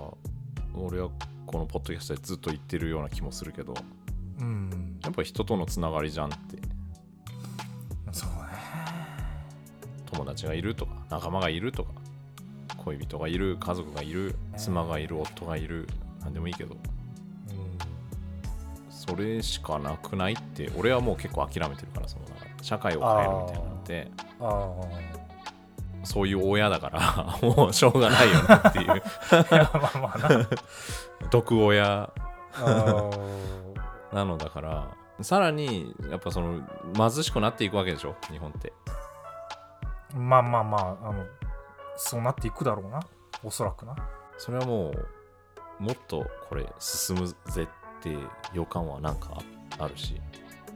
[0.75, 1.11] 俺は
[1.47, 3.75] このポッドキャストでずっと言ってるような気もするけど。
[4.41, 4.99] うん。
[5.03, 6.57] やっぱ人とのつながりじゃんって。
[8.11, 8.37] そうね。
[10.07, 12.00] 友達がいるとか仲間がいるとか
[12.85, 15.89] 恋人がいる家族がいる妻がいる夫がいる
[16.23, 16.77] 何でもいいけど。
[18.91, 22.25] それしかなくないって俺はもう結構諦めてるからその
[22.63, 28.91] 社会を変えるみたいなのってうんあそういう親だから もうしょうがないよねっていう。
[28.91, 30.47] あいやまあまあな。
[31.31, 32.11] 毒親。
[34.13, 34.89] なのだから
[35.23, 36.61] さらにやっぱその
[36.95, 38.15] 貧しくなっていくわけでしょ？
[38.31, 38.73] 日本って。
[40.15, 41.25] まあまあまああの
[42.03, 43.01] そうなっていくだろうな。
[43.45, 43.95] おそらくな。
[44.39, 44.91] それはも
[45.79, 48.17] うもっとこれ進むぜって
[48.55, 49.39] 予感はなんか
[49.79, 50.21] あるし。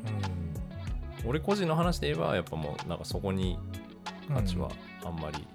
[0.06, 1.28] うん。
[1.28, 3.58] 俺個人の話で言えばやっぱもうなんかそこに
[4.28, 4.68] 価値は
[5.02, 5.08] うん。
[5.08, 5.46] あんまり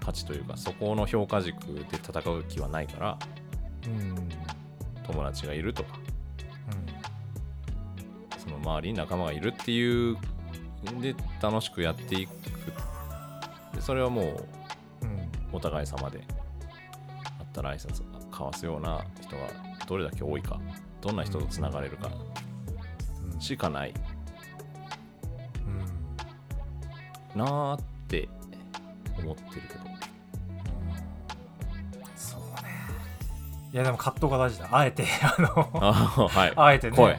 [0.00, 3.18] 価値というかそこの評価軸で戦う気はないから
[3.86, 4.28] うん。
[5.06, 5.98] 友達がいるとか。
[8.38, 10.16] その周りに仲間がいるっていう
[11.02, 12.30] で楽しくやっていく。
[13.74, 14.57] でそれはもううんうん
[15.52, 16.22] お互い様で
[17.38, 19.42] あったら挨拶交わすような人が
[19.86, 20.60] どれだけ多いか
[21.00, 22.10] どんな人とつながれるか
[23.32, 23.40] うん。
[23.40, 23.94] しかない。
[27.34, 27.40] うん。
[27.40, 28.28] なーって
[29.18, 29.84] 思ってるけど。
[32.16, 32.70] そうね。
[33.72, 34.68] いやでも葛藤が大事だ。
[34.70, 35.92] あえて あのあ
[36.28, 36.52] はい。
[36.56, 36.96] あえてね。
[36.96, 37.18] 声。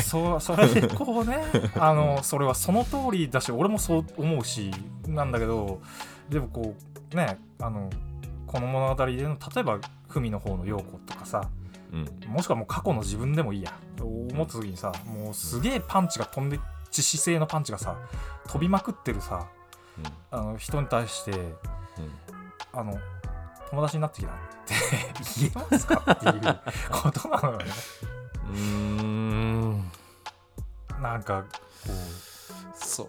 [0.00, 1.44] そうそれでこうね
[1.78, 4.72] あのそれはその通りだし俺もそう思うし
[5.06, 5.80] なんだけど
[6.28, 7.90] でもこうねあの
[8.46, 11.48] この物語での例えば文の方の陽子とかさ
[11.92, 12.08] うん。
[12.26, 13.72] もしくはもう過去の自分でもいいや。
[13.96, 16.58] と思った時にさもうすげえパンチが飛んで
[16.90, 17.96] 致死性のパンチがさ
[18.48, 19.46] 飛びまくってるさ
[20.30, 21.32] あの人に対して
[22.72, 22.98] あの
[23.70, 24.34] 友達になってきたっ
[24.66, 24.74] て
[25.38, 27.64] 言えますかっていう ことなのよね。
[28.50, 29.82] うん
[30.98, 31.02] うん。
[31.02, 31.58] なんかこ
[32.74, 33.06] そう。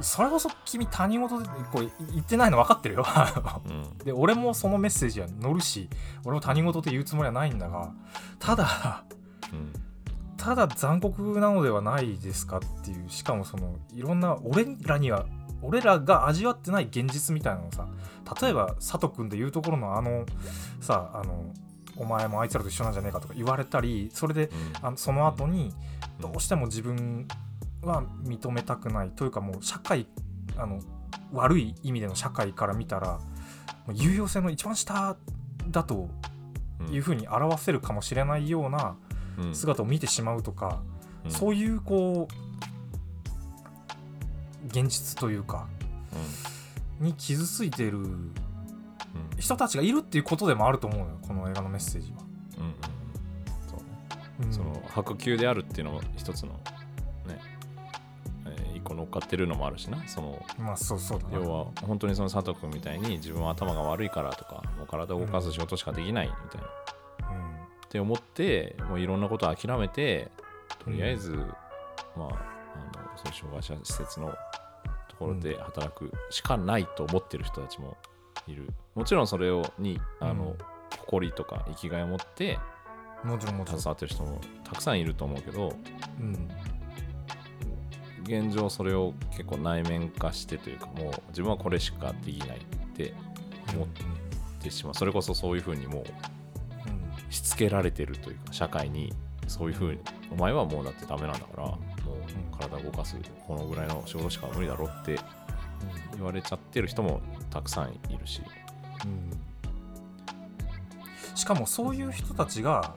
[0.00, 3.06] うそれこそ君他人事でこう言ってないの分かってるよ。
[3.66, 3.98] うん。
[3.98, 5.88] で俺もそのメッセージは乗るし
[6.24, 7.92] 俺も他人事で言うつもりはないんだが
[8.38, 9.04] ただ
[9.52, 9.72] うん。
[10.36, 15.24] ただ残酷なのではないですかっていうしかもそのいろんな俺らには
[15.62, 17.86] 俺らが味わってない現実みたいなのをさ
[18.42, 20.26] 例えば佐藤君で言うところのあの
[20.80, 21.54] さあの
[21.96, 25.72] お前もあいつらと一緒なんじゃねえかとか言われたりそれであのその後に
[26.20, 27.28] どうしても自分
[27.82, 30.06] は認めたくないというかもう社会
[30.56, 30.80] あの
[31.32, 33.18] 悪い意味での社会から見たら
[33.92, 35.16] 有用性の一番下
[35.68, 36.08] だと
[36.80, 38.96] うんいうふうに表せるかもしれないような
[39.38, 39.54] うん。
[39.54, 40.82] 姿を見てしまうとか、
[41.24, 41.30] うん。
[41.30, 45.66] そういうこう現実というか
[47.00, 48.34] に傷ついてるうん。
[49.38, 52.18] 人たちがいるっていうことでもあると思うのよこの映画のメッセージは。
[52.58, 52.74] うんうん。
[53.68, 53.84] そうね。
[54.44, 54.52] うん。
[54.52, 56.60] その白球であるっていうのも一つの
[59.02, 60.06] 乗っかってるのもあるしな。
[60.08, 61.34] そのまあそうそうだな。
[61.36, 70.30] 要は本当にその佐藤君みたいに自分は頭が悪いからとかもう体を動かす仕事しかできないみたいな、って思ってもういろんなことを諦めて
[70.84, 71.32] とりあえず、
[72.16, 72.32] まああの
[73.16, 74.28] そ障害者施設の
[75.08, 77.96] ところで働くしかないと思ってる人たちも
[78.46, 78.68] いる。
[78.94, 80.58] もちろんそれをにあの、うん。
[80.98, 82.58] 誇りとか生きがいを持って
[83.24, 83.80] うんもちろんもちろん。
[83.80, 85.74] 携わってる人もたくさんいると思うけど
[86.20, 86.48] うん
[88.24, 92.60] 現状それを結構内面化してというかもう自分はこれしかできないっ
[92.94, 93.14] て
[93.74, 93.88] 思っ
[94.60, 94.94] てしまう。
[94.94, 96.04] それこそそういうふうにもう
[97.32, 99.12] しつけられてるというか社会に
[99.48, 99.98] そういうふうに
[100.30, 105.18] お前はもうだってダメなんだからもう体を動かすこのぐらいの仕事しか無理だろって
[106.14, 108.42] 言われちゃってる人もたくさんいるし、
[109.04, 109.38] うん。
[111.34, 112.94] しかもそういう人たちが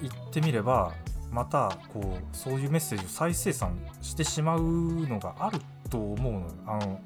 [0.00, 0.92] 言ってみれば
[1.34, 5.58] またこうそういうメッセージを再生産してしまうのがある
[5.90, 6.46] と思うのよ。
[6.64, 7.00] あの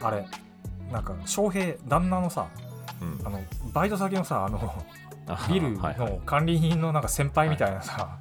[0.00, 0.24] あれ
[0.92, 2.46] なんか翔平旦那のさ
[3.00, 3.18] うん。
[3.18, 3.42] うんあの
[3.72, 4.84] バイト先のさあの
[5.26, 8.16] あビルの管理人のなんか先輩みたいなさ、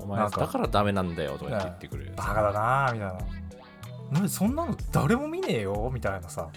[0.00, 4.28] お前だからダメなんだよとか言ってくるバカだなみたいな。
[4.28, 6.48] そんなの誰も見ねえよみたいなさ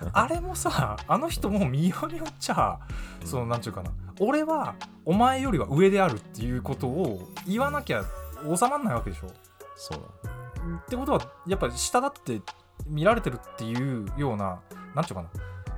[0.12, 2.78] あれもさあの人も見ようによっちゃ
[3.20, 3.26] うん。
[3.26, 3.90] そのなんていうかな。
[4.20, 8.04] 俺はお前よりは上であるっていうことを言わなきゃ
[8.42, 9.28] 収まんないわけでしょ。
[9.76, 12.40] そうだってことはやっぱり下だって
[12.86, 14.60] 見られてるっていうような
[14.94, 15.28] なんていうかな。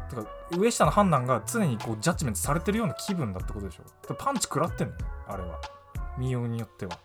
[0.08, 0.24] てか
[0.56, 4.14] 上下の判断が常にこうジャッジメントされてるような気分だってことでしょ。
[4.14, 5.58] パンチ食らってんのよあれは。
[6.18, 6.98] 見ようによっては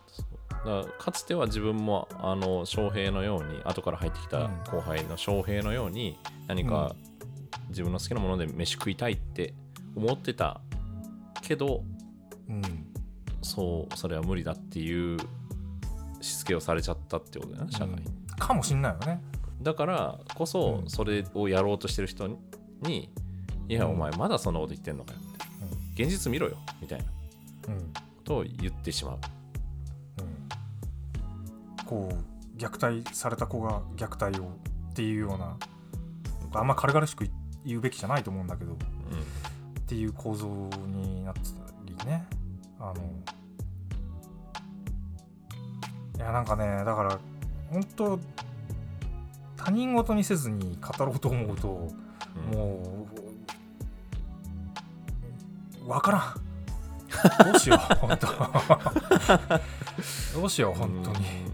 [0.64, 4.60] だからかつては自分もあの翔平のように後から入ってきたうん。
[4.70, 6.94] 後輩の翔平のように何か
[7.68, 9.54] 自分の好きなもので飯食いたいって
[9.96, 10.60] 思ってた
[11.40, 11.82] けど
[12.48, 12.62] うん。
[13.42, 15.18] そうそれは無理だっていう
[16.20, 17.88] しつけをされちゃったってことだよね社会。
[17.88, 19.20] に、うんかもしんないよね。
[19.60, 20.90] だからこそうん。
[20.90, 22.28] それをやろうとしてる人
[22.82, 23.10] に
[23.68, 23.90] 「いやうん。
[23.92, 26.02] お前まだそんなこと言ってんのかよ」って。
[26.04, 27.04] 現実見ろよみたいな。
[27.04, 27.10] こ
[27.68, 27.74] うん。
[27.74, 27.92] うん
[28.24, 29.14] とを言ってしまう。
[29.14, 29.41] うん
[31.92, 34.44] こう虐待された子が虐待を
[34.90, 35.58] っていうような
[36.54, 37.28] あんま軽々しく
[37.66, 38.76] 言うべきじゃないと思うんだけどっ
[39.86, 40.46] ていう構造
[40.86, 41.48] になってた
[41.84, 42.26] りね。
[42.80, 43.02] あの
[46.16, 47.18] いやなんかねだから
[47.70, 48.18] 本当
[49.56, 51.88] 他人事にせずに語ろうと思うと
[52.50, 53.06] うんも
[55.86, 57.52] うわからん。
[57.52, 58.26] どうしよう本当。
[60.40, 61.51] どうしよう本当に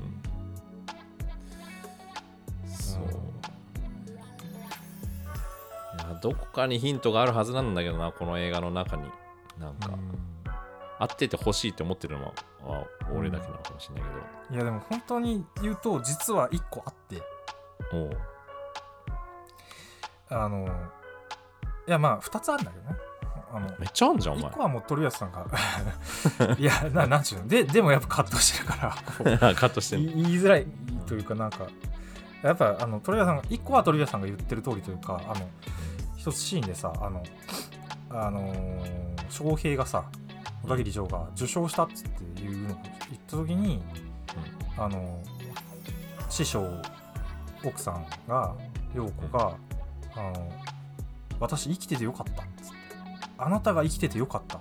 [6.20, 9.04] どこかにヒントがあるはずなんだけどなこの映画の中に。
[9.58, 9.90] なんか、
[11.00, 14.10] あっててほしいって思ってるのはあ俺だけなのかもしれない
[14.52, 17.16] いやでも本当に言うと実は1個あって。
[17.16, 17.20] け
[17.96, 18.10] ど、おう。
[20.30, 20.68] あの
[21.86, 22.96] いやまあ2つあるんだけどね。
[23.50, 25.46] あのめっちゃあんじゃんお1個はもう鳥安さんが。
[26.58, 27.48] いやななんちゅうの？
[27.48, 28.94] ででもやっぱ葛藤してるか
[29.38, 29.54] ら。
[29.54, 30.12] カットしてんの。
[30.12, 30.66] 言いづらい
[31.06, 31.66] というかなんか
[32.42, 35.48] やっぱあの鳥谷さんが1個は鳥谷さんが言ってる通りというかあの
[36.18, 37.22] 一つシーンでさあの
[38.10, 40.04] あのー翔平がさ
[40.62, 43.80] 小田切城が受賞したっつっていうのを言った時に、
[44.76, 45.22] あの
[46.28, 46.66] 師匠
[47.64, 48.54] 奥さんが
[48.94, 49.56] 陽子が、
[50.14, 50.52] あの
[51.38, 52.76] 私生きててよかったっつって。
[53.38, 54.60] あなたが生きててよかったっ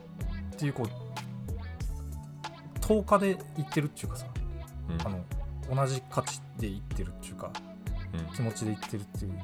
[0.57, 0.89] ていうこう
[2.81, 4.27] 10日で言ってるっていうかさ
[4.89, 5.07] うん。
[5.07, 7.51] あの同じ価値で言ってるっていうか
[8.13, 8.35] うん。
[8.35, 9.39] 気持ちで言ってるっていう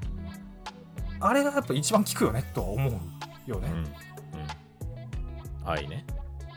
[1.26, 3.70] あれがやっぱ一番効くよねとは思うよね。
[3.70, 3.78] うん。
[3.78, 3.88] うん。
[5.66, 6.06] 愛ね。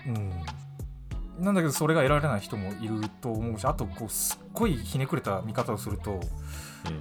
[0.06, 6.20] うん、なんだけどそれが得られない人もいると思うしあとこうすっごいひねくれた見方をするとうん。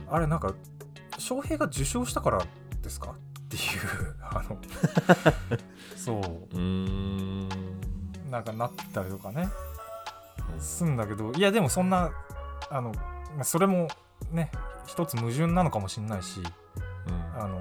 [0.09, 0.53] あれなんか
[1.17, 2.45] 翔平が受賞したから
[2.81, 3.11] ですか？
[3.11, 3.61] っていう
[4.21, 4.57] あの
[5.95, 6.17] そう。
[6.19, 7.49] うーん。
[8.29, 9.49] なんかなったりとかね。
[10.59, 12.11] すんだけどいやでもそんな
[12.69, 12.91] あの
[13.35, 13.87] まあそれも
[14.31, 14.51] ね
[14.85, 16.39] 一つ矛盾なのかもしれないし。
[16.39, 16.45] うん
[17.37, 17.57] あの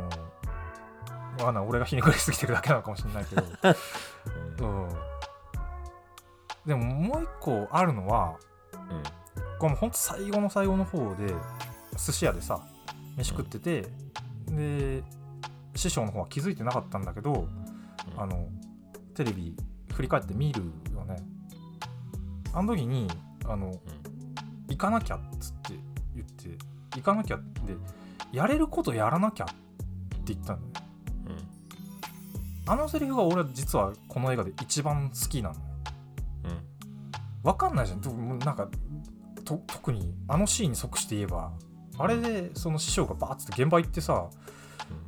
[1.38, 3.42] わかんない俺がひねくれすぎてるだけなのかもしれないけど、
[4.62, 4.88] うん、
[6.64, 8.36] でももう一個あるのは
[8.72, 9.02] うん。
[9.58, 11.34] これもうほんと最後の最後の方で
[11.96, 12.60] 寿司屋でさ
[13.16, 13.88] 飯食ってて、
[14.46, 15.02] で
[15.74, 17.64] 師匠の方は気づいてなかったんだけど、うん。
[18.16, 18.48] あの
[19.14, 19.56] テレビ
[19.92, 20.62] 振り返って見る
[20.92, 21.16] よね。
[22.52, 23.08] あの時に
[23.46, 23.74] あの
[24.68, 25.74] 行かなきゃっつって
[26.14, 26.64] 言って
[26.96, 27.74] 行かなきゃって
[28.32, 29.63] やれることやらなきゃって
[30.32, 30.86] 言ったんだよ
[32.66, 32.72] うん。
[32.72, 35.54] あのセリフが俺は実はこの映画で一番好きなの。
[36.44, 36.60] うん。
[37.42, 38.00] わかんないじゃん。
[38.00, 38.68] でもなんか
[39.44, 41.52] と特にあのシーンに即して言えば
[41.98, 44.28] あれでその師匠がバーッつって現場行ってさ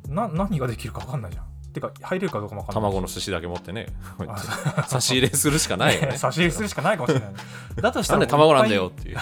[0.07, 1.47] な何ができるかわかんないじゃん。
[1.73, 2.83] てか入れるかどうかもわかんない。
[2.83, 3.87] 卵の寿司だけ持ってね。
[4.27, 6.15] あ 差し入れするしかないよね。
[6.17, 7.33] 差し入れするしかないかもしれない。
[7.81, 9.17] だとしたなんらで卵なんだよっていう。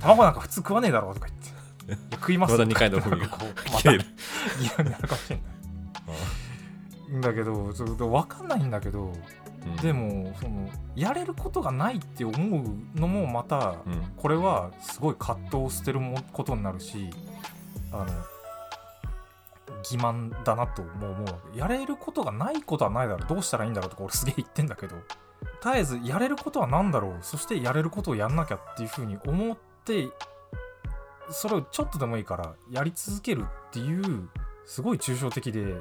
[0.00, 1.39] 卵なんか普通食わねえだろうとか言っ
[2.12, 3.38] 食いますまた二回の踏みが。
[3.78, 4.04] 切れる。
[4.60, 5.42] 嫌になるかもしれな。
[7.14, 7.20] いん。
[7.20, 9.12] だけどそう分かんないんだけど
[9.64, 9.76] うん。
[9.76, 14.02] でもそのやれることがないって思うのもまたうん。
[14.16, 17.10] これはすごい葛藤を捨てるもことになるし
[17.92, 18.06] あの
[19.82, 21.24] 欺瞞だなとも思
[21.54, 23.28] うやれることがないことはないだろう。
[23.28, 24.96] どうしたらいいんだろうとか俺すげえ言ってんだけど
[25.62, 27.18] 絶えずやれることは何だろう。
[27.22, 30.08] そしてやれることをやんなきゃっていうふうに思って
[31.30, 34.28] それをちょっとでもいいからやり続けるっていう
[34.66, 35.76] すごい抽象的で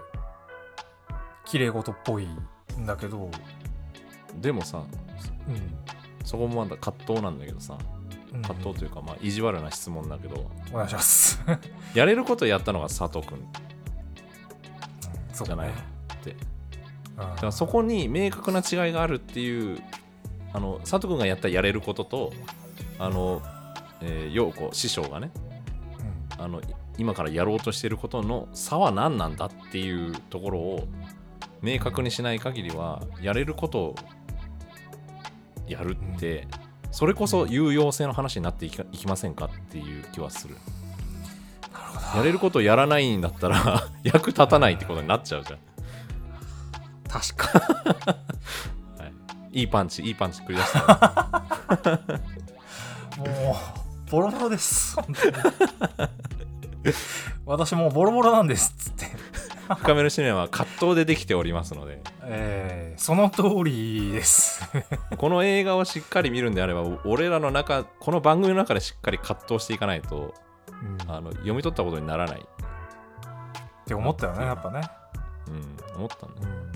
[1.45, 2.28] 綺麗事っぽい
[2.78, 3.30] んだけど。
[4.39, 4.84] でもさ
[5.47, 5.76] うん。
[6.24, 7.78] そこもまだ葛藤なんだけどさ
[8.34, 10.50] うん葛藤というかまあ意地悪な質問だけど。
[10.72, 11.39] お願いします。
[11.95, 13.43] やれることやったのが佐藤君。
[15.34, 15.68] そうじゃない？
[15.70, 15.74] ね
[16.14, 16.32] って。
[16.32, 16.38] うん
[17.20, 19.82] だからそこに明確な違いがあるっていう
[20.54, 22.34] あの佐藤君がやったやれることと
[22.97, 23.41] あの、
[24.02, 25.32] えー、陽子師匠がね
[26.38, 26.43] うん。
[26.43, 26.64] あのい
[26.97, 30.88] 今からやろうとしてることの差は何なんだっていうところを
[31.62, 33.95] 明確にしない限りはやれることを
[35.66, 36.47] やるって、
[36.91, 40.56] それこそ有用性の話になっていきませんかっていう気はする。
[41.72, 42.18] なるほど。
[42.18, 45.60] やれることをやらないんだったら 役立たないってことになっちゃうじゃん、
[47.08, 47.60] 確か
[48.97, 49.06] は
[49.52, 51.43] い、いいパンチいいパンチ繰り出した。
[53.18, 53.79] に もう
[54.10, 54.95] ボロボロです。
[54.95, 55.36] 本当に
[57.45, 59.05] 私もうボロボロなんですっつって。
[59.76, 62.01] 深めのシネマは葛藤でできておりますので。
[62.24, 64.68] えー、その通りです。
[65.18, 70.34] この映画をしっかり見るんであれば俺らの中この番組の中でしっかり葛藤していかないと
[70.82, 70.95] うん。
[70.95, 72.45] っあの読み取ったことにならない、
[73.86, 74.82] て思ったよねやっぱね。
[75.47, 76.47] うん、思ったんだよ。
[76.47, 76.74] うん。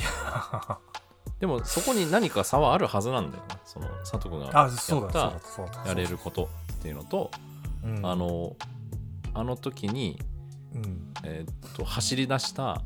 [0.00, 0.78] いや
[1.40, 3.56] でもそこに何か差はあるはずなんだよね。
[3.64, 7.30] その佐藤君がやったやれることっていうのと、
[7.84, 8.04] うん。
[8.04, 8.56] あの
[9.34, 10.20] あの時に、
[10.74, 11.12] うん。
[11.24, 12.82] えーっと走り出した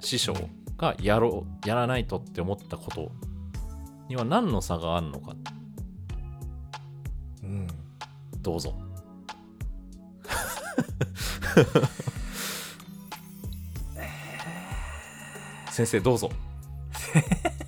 [0.00, 0.34] 師匠
[0.76, 3.12] がやろうやらないとって思ったこと
[4.08, 5.36] には何の差があるのか。
[7.44, 7.68] うん。
[8.40, 8.74] どうぞ。
[15.70, 16.30] 先生どうぞ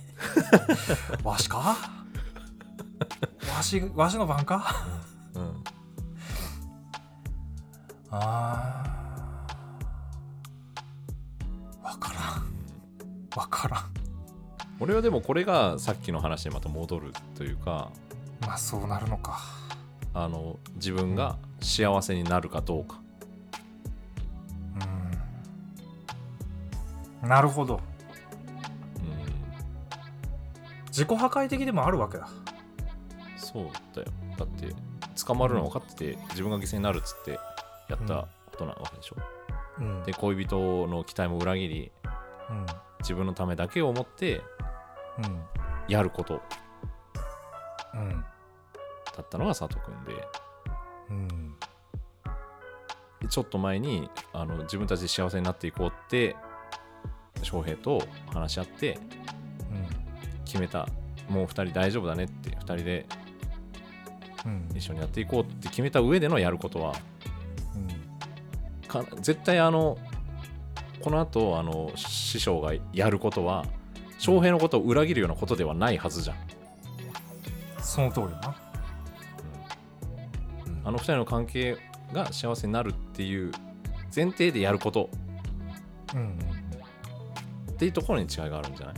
[1.23, 1.77] わしか？
[3.57, 4.85] わしわしの番か？
[5.33, 5.63] うん。
[8.11, 11.85] あー。
[11.85, 12.45] わからん。
[13.35, 13.83] わからん。
[14.79, 17.91] 俺はでもこれがさっきの話にまた戻るというか
[18.41, 19.39] まあそうなるのか。
[20.13, 22.99] あの自分が幸せになるかどうか。
[27.23, 27.29] うん。
[27.29, 27.81] なるほど
[30.95, 32.29] 自己破壊的でもあるわけだ。
[33.35, 34.07] そうだよ。
[34.37, 34.73] だって
[35.25, 37.31] 捕まるの分かってて自分が犠牲になるっつって
[37.89, 39.17] やったことなわけでしょ、
[39.79, 40.03] うん。
[40.03, 41.91] で恋人の期待も裏切り
[42.49, 42.65] うん。
[42.99, 44.41] 自分のためだけを思って
[45.17, 45.41] うん
[45.89, 46.41] やること。
[47.93, 48.23] うん。
[49.17, 50.27] だったのが佐藤君で。
[51.09, 51.55] うん。
[53.27, 56.37] ちょっと前にあの自分たちで幸せになっていこうって
[57.41, 58.01] 翔平と
[58.33, 58.97] 話し合って
[60.45, 60.87] 決めた。
[61.29, 62.49] もう2人大丈夫だねって。
[62.51, 63.05] 2人で
[64.45, 64.51] うん。
[64.69, 66.93] うん一緒にやっていこうって決めた上でのやることは。
[67.75, 68.87] うん。
[68.87, 69.97] か絶対あの
[71.01, 73.65] この後あの師匠がやることは
[74.17, 76.37] 翔平のことを裏切るようなことではないはずじゃん、
[77.81, 78.55] その通りだな。
[80.85, 81.77] あの2人の関係
[82.13, 83.51] が幸せになるっていう
[84.15, 85.09] 前提でやること。
[86.13, 86.35] うんうんうん。
[87.71, 88.95] っていうところに違いがあるんじゃない？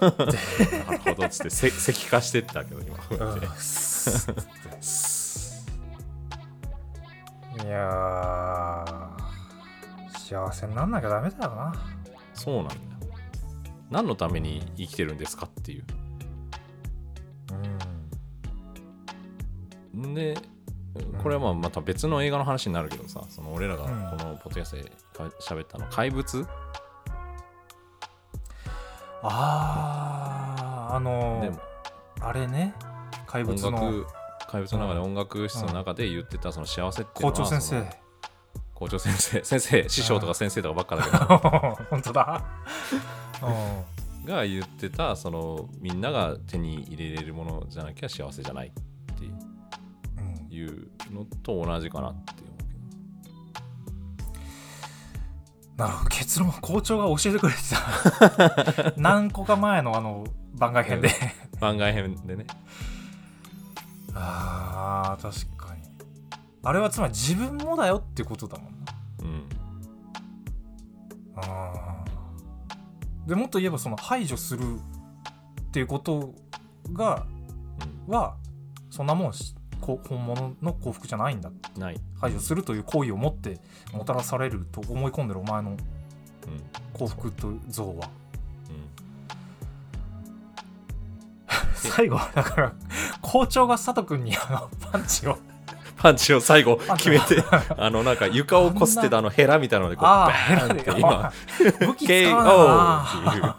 [0.00, 2.96] なるほどっつってせ石化してったけど今。
[3.10, 3.42] うん。
[7.66, 11.72] いやー幸せになんなきゃダメだよな。
[12.34, 12.74] そうなんだ。
[12.74, 12.80] よ
[13.90, 15.84] 何のために生きてるんですかっていう。
[19.94, 20.14] うん。
[20.14, 20.36] で
[21.22, 24.90] これはまあまた別の映画の話になるけどさその俺らがうんこのポッドキャストで
[25.40, 26.46] 喋ったの怪物
[29.30, 32.74] あーあのでー、あれね
[33.26, 33.82] 怪音物の。
[33.82, 34.06] 楽
[34.48, 37.68] 怪物の中で音楽室の中で言ってたその幸せっていうのは校長先生。
[37.68, 37.86] その
[38.74, 41.16] 校長先生 先生師匠とか先生とかばっかだけど。
[41.90, 42.44] 本当だ。
[43.42, 43.46] う
[44.26, 49.30] が言ってたそのみんなが手に入れれるものじゃなきゃ幸せじゃないってん
[50.18, 52.42] うんいうのと同じかなって
[55.76, 58.94] なるほど結論校長が教えてくれてた。
[58.96, 61.10] 何個か前のあの番外編で、
[61.60, 62.46] 番外編でね。
[64.14, 65.82] あー確かに。
[66.62, 68.92] あれはつまり自分もだよってことだもんな。
[69.20, 69.48] うん。
[71.36, 73.28] あー。
[73.28, 76.32] でもっと言えばその排除するっていうこと
[76.92, 77.26] が
[78.06, 78.36] は
[78.88, 81.50] そんなもんしこ本物の幸福じゃないんだ。
[81.50, 83.58] うんない、排除するという行為をもって
[83.92, 85.78] もたらされると思い込んでるお前のうん。
[86.92, 88.08] 幸福と像は。
[88.68, 88.88] うん、
[91.74, 92.72] 最後はだから
[93.20, 95.38] 校長が佐藤君にあのパンチを。
[95.96, 97.42] パンチを最後決めて
[97.78, 101.32] あのなんか床をこすってたあのヘラみたいなのでこうバーンって今。
[101.58, 103.54] KO っていう。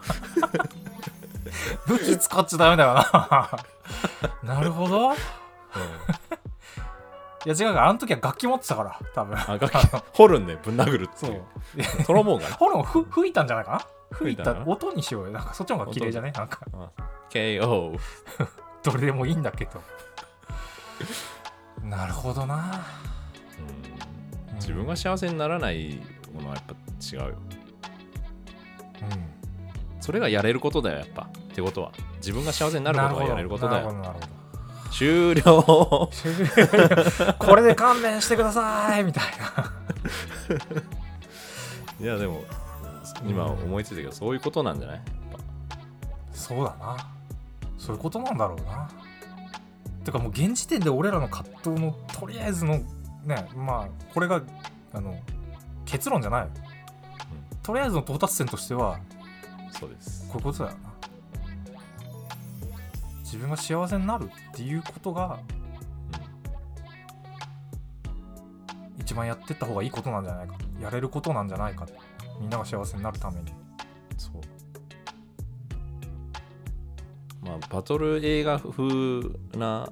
[1.88, 3.50] 武器使っちゃダメだよな。
[4.44, 5.14] なるほど
[7.46, 9.38] いや違うからあの時は楽器持ってたから多分。
[9.38, 9.72] あ楽器
[10.14, 11.44] ホルンでぶん殴るってそいう。
[12.02, 12.04] う。
[12.04, 12.56] トロモーがね。
[12.60, 13.72] ホルンをふ吹いたんじゃないか
[14.12, 14.18] な？
[14.18, 15.32] 吹いた音にしようよ。
[15.32, 16.60] なんかそっちの方が綺麗じゃねなんか。
[16.74, 16.90] あ
[17.30, 17.98] KO
[18.84, 19.82] どれでもいいんだけど
[21.84, 22.86] なるほどな。
[24.52, 24.56] うん。
[24.56, 26.02] 自分が幸せにならない
[26.34, 27.36] ものはやっぱ違うよ。
[29.02, 30.02] うん。
[30.02, 31.24] それがやれることだよやっぱ。
[31.24, 31.92] ってことは。
[32.18, 33.84] 自分が幸せになることがやれることだよ。
[33.84, 34.37] なるほどなるほど
[34.98, 36.10] 終了。
[37.40, 39.24] これで勘弁してくださいみたい
[39.56, 39.72] な。
[42.00, 42.44] いやでも
[43.28, 45.02] 今思いついたけどそういうことなんじゃない？
[46.34, 46.98] そうだな。
[47.78, 48.90] そういうことなんだろうな。
[50.04, 52.80] てかもう現時点で俺らの葛藤のとりあえずの
[53.26, 54.42] ねまあこれが
[54.94, 55.20] あの
[55.86, 56.48] 結論じゃない、
[57.62, 59.00] とりあえずの到達点としては
[59.74, 60.26] ぱそうです。
[60.30, 60.87] こういうことだよな
[63.28, 65.38] 自分が幸せになるっていうことが
[68.98, 70.56] 一番やってった方がいいことなんじゃないか。
[70.82, 71.86] やれることなんじゃないか。
[72.40, 73.52] みんなが幸せになるために。
[74.18, 74.34] そう。
[77.46, 79.22] まあバトル映画風
[79.58, 79.92] な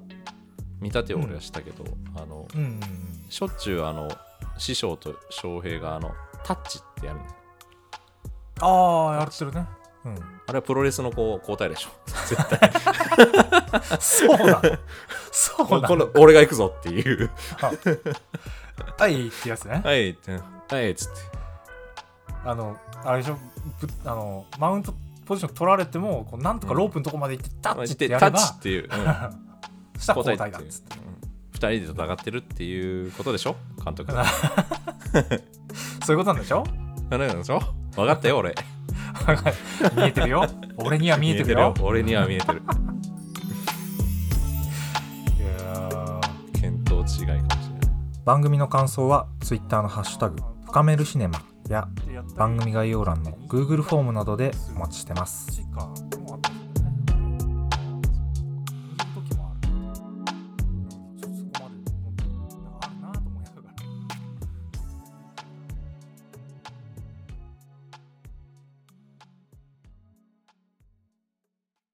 [0.80, 1.84] 見立てを俺はしたけど、
[2.14, 2.80] あのうんうんうん。
[3.28, 4.08] しょっちゅうあの
[4.56, 7.20] 師匠と翔平があのタッチってやる
[8.60, 9.66] ああやってるね。
[10.06, 10.14] うん。
[10.14, 11.90] あれはプロレスのこう交代でしょ。
[12.26, 12.70] 絶対
[14.00, 14.78] そうなの？
[15.32, 17.30] そうな今の度俺が行くぞっていう。
[18.98, 19.80] はいってやつね。
[19.84, 20.38] はいって
[20.74, 21.14] はいっつって。
[22.44, 23.38] あのあれでしょ？
[23.80, 24.94] ぶあのマウント
[25.26, 28.88] ポジション取られてもこうなんとかロープのとこまで行ってタッチってやタれば、ッチっていう、うん、
[30.00, 30.96] したら交交代だっつって。
[31.54, 33.56] 2人で戦ってるっていうことでしょ？
[33.84, 34.12] 監督。
[36.04, 36.64] そういうことなんでしょ？
[37.10, 37.60] あれなんでしょ？
[37.96, 38.54] 分かったよ俺。
[39.96, 40.46] 見えてるよ。
[40.76, 41.74] 俺には見えてるよ。
[41.80, 42.62] 俺には見えてる
[47.06, 47.86] 違いかもしれない。
[48.24, 51.40] 番組の感想は Twitter の「ハッシュタグ深めるシネマ」
[51.70, 51.88] や
[52.36, 55.62] 番組概要欄の Google フォームなどでお待ちしてます。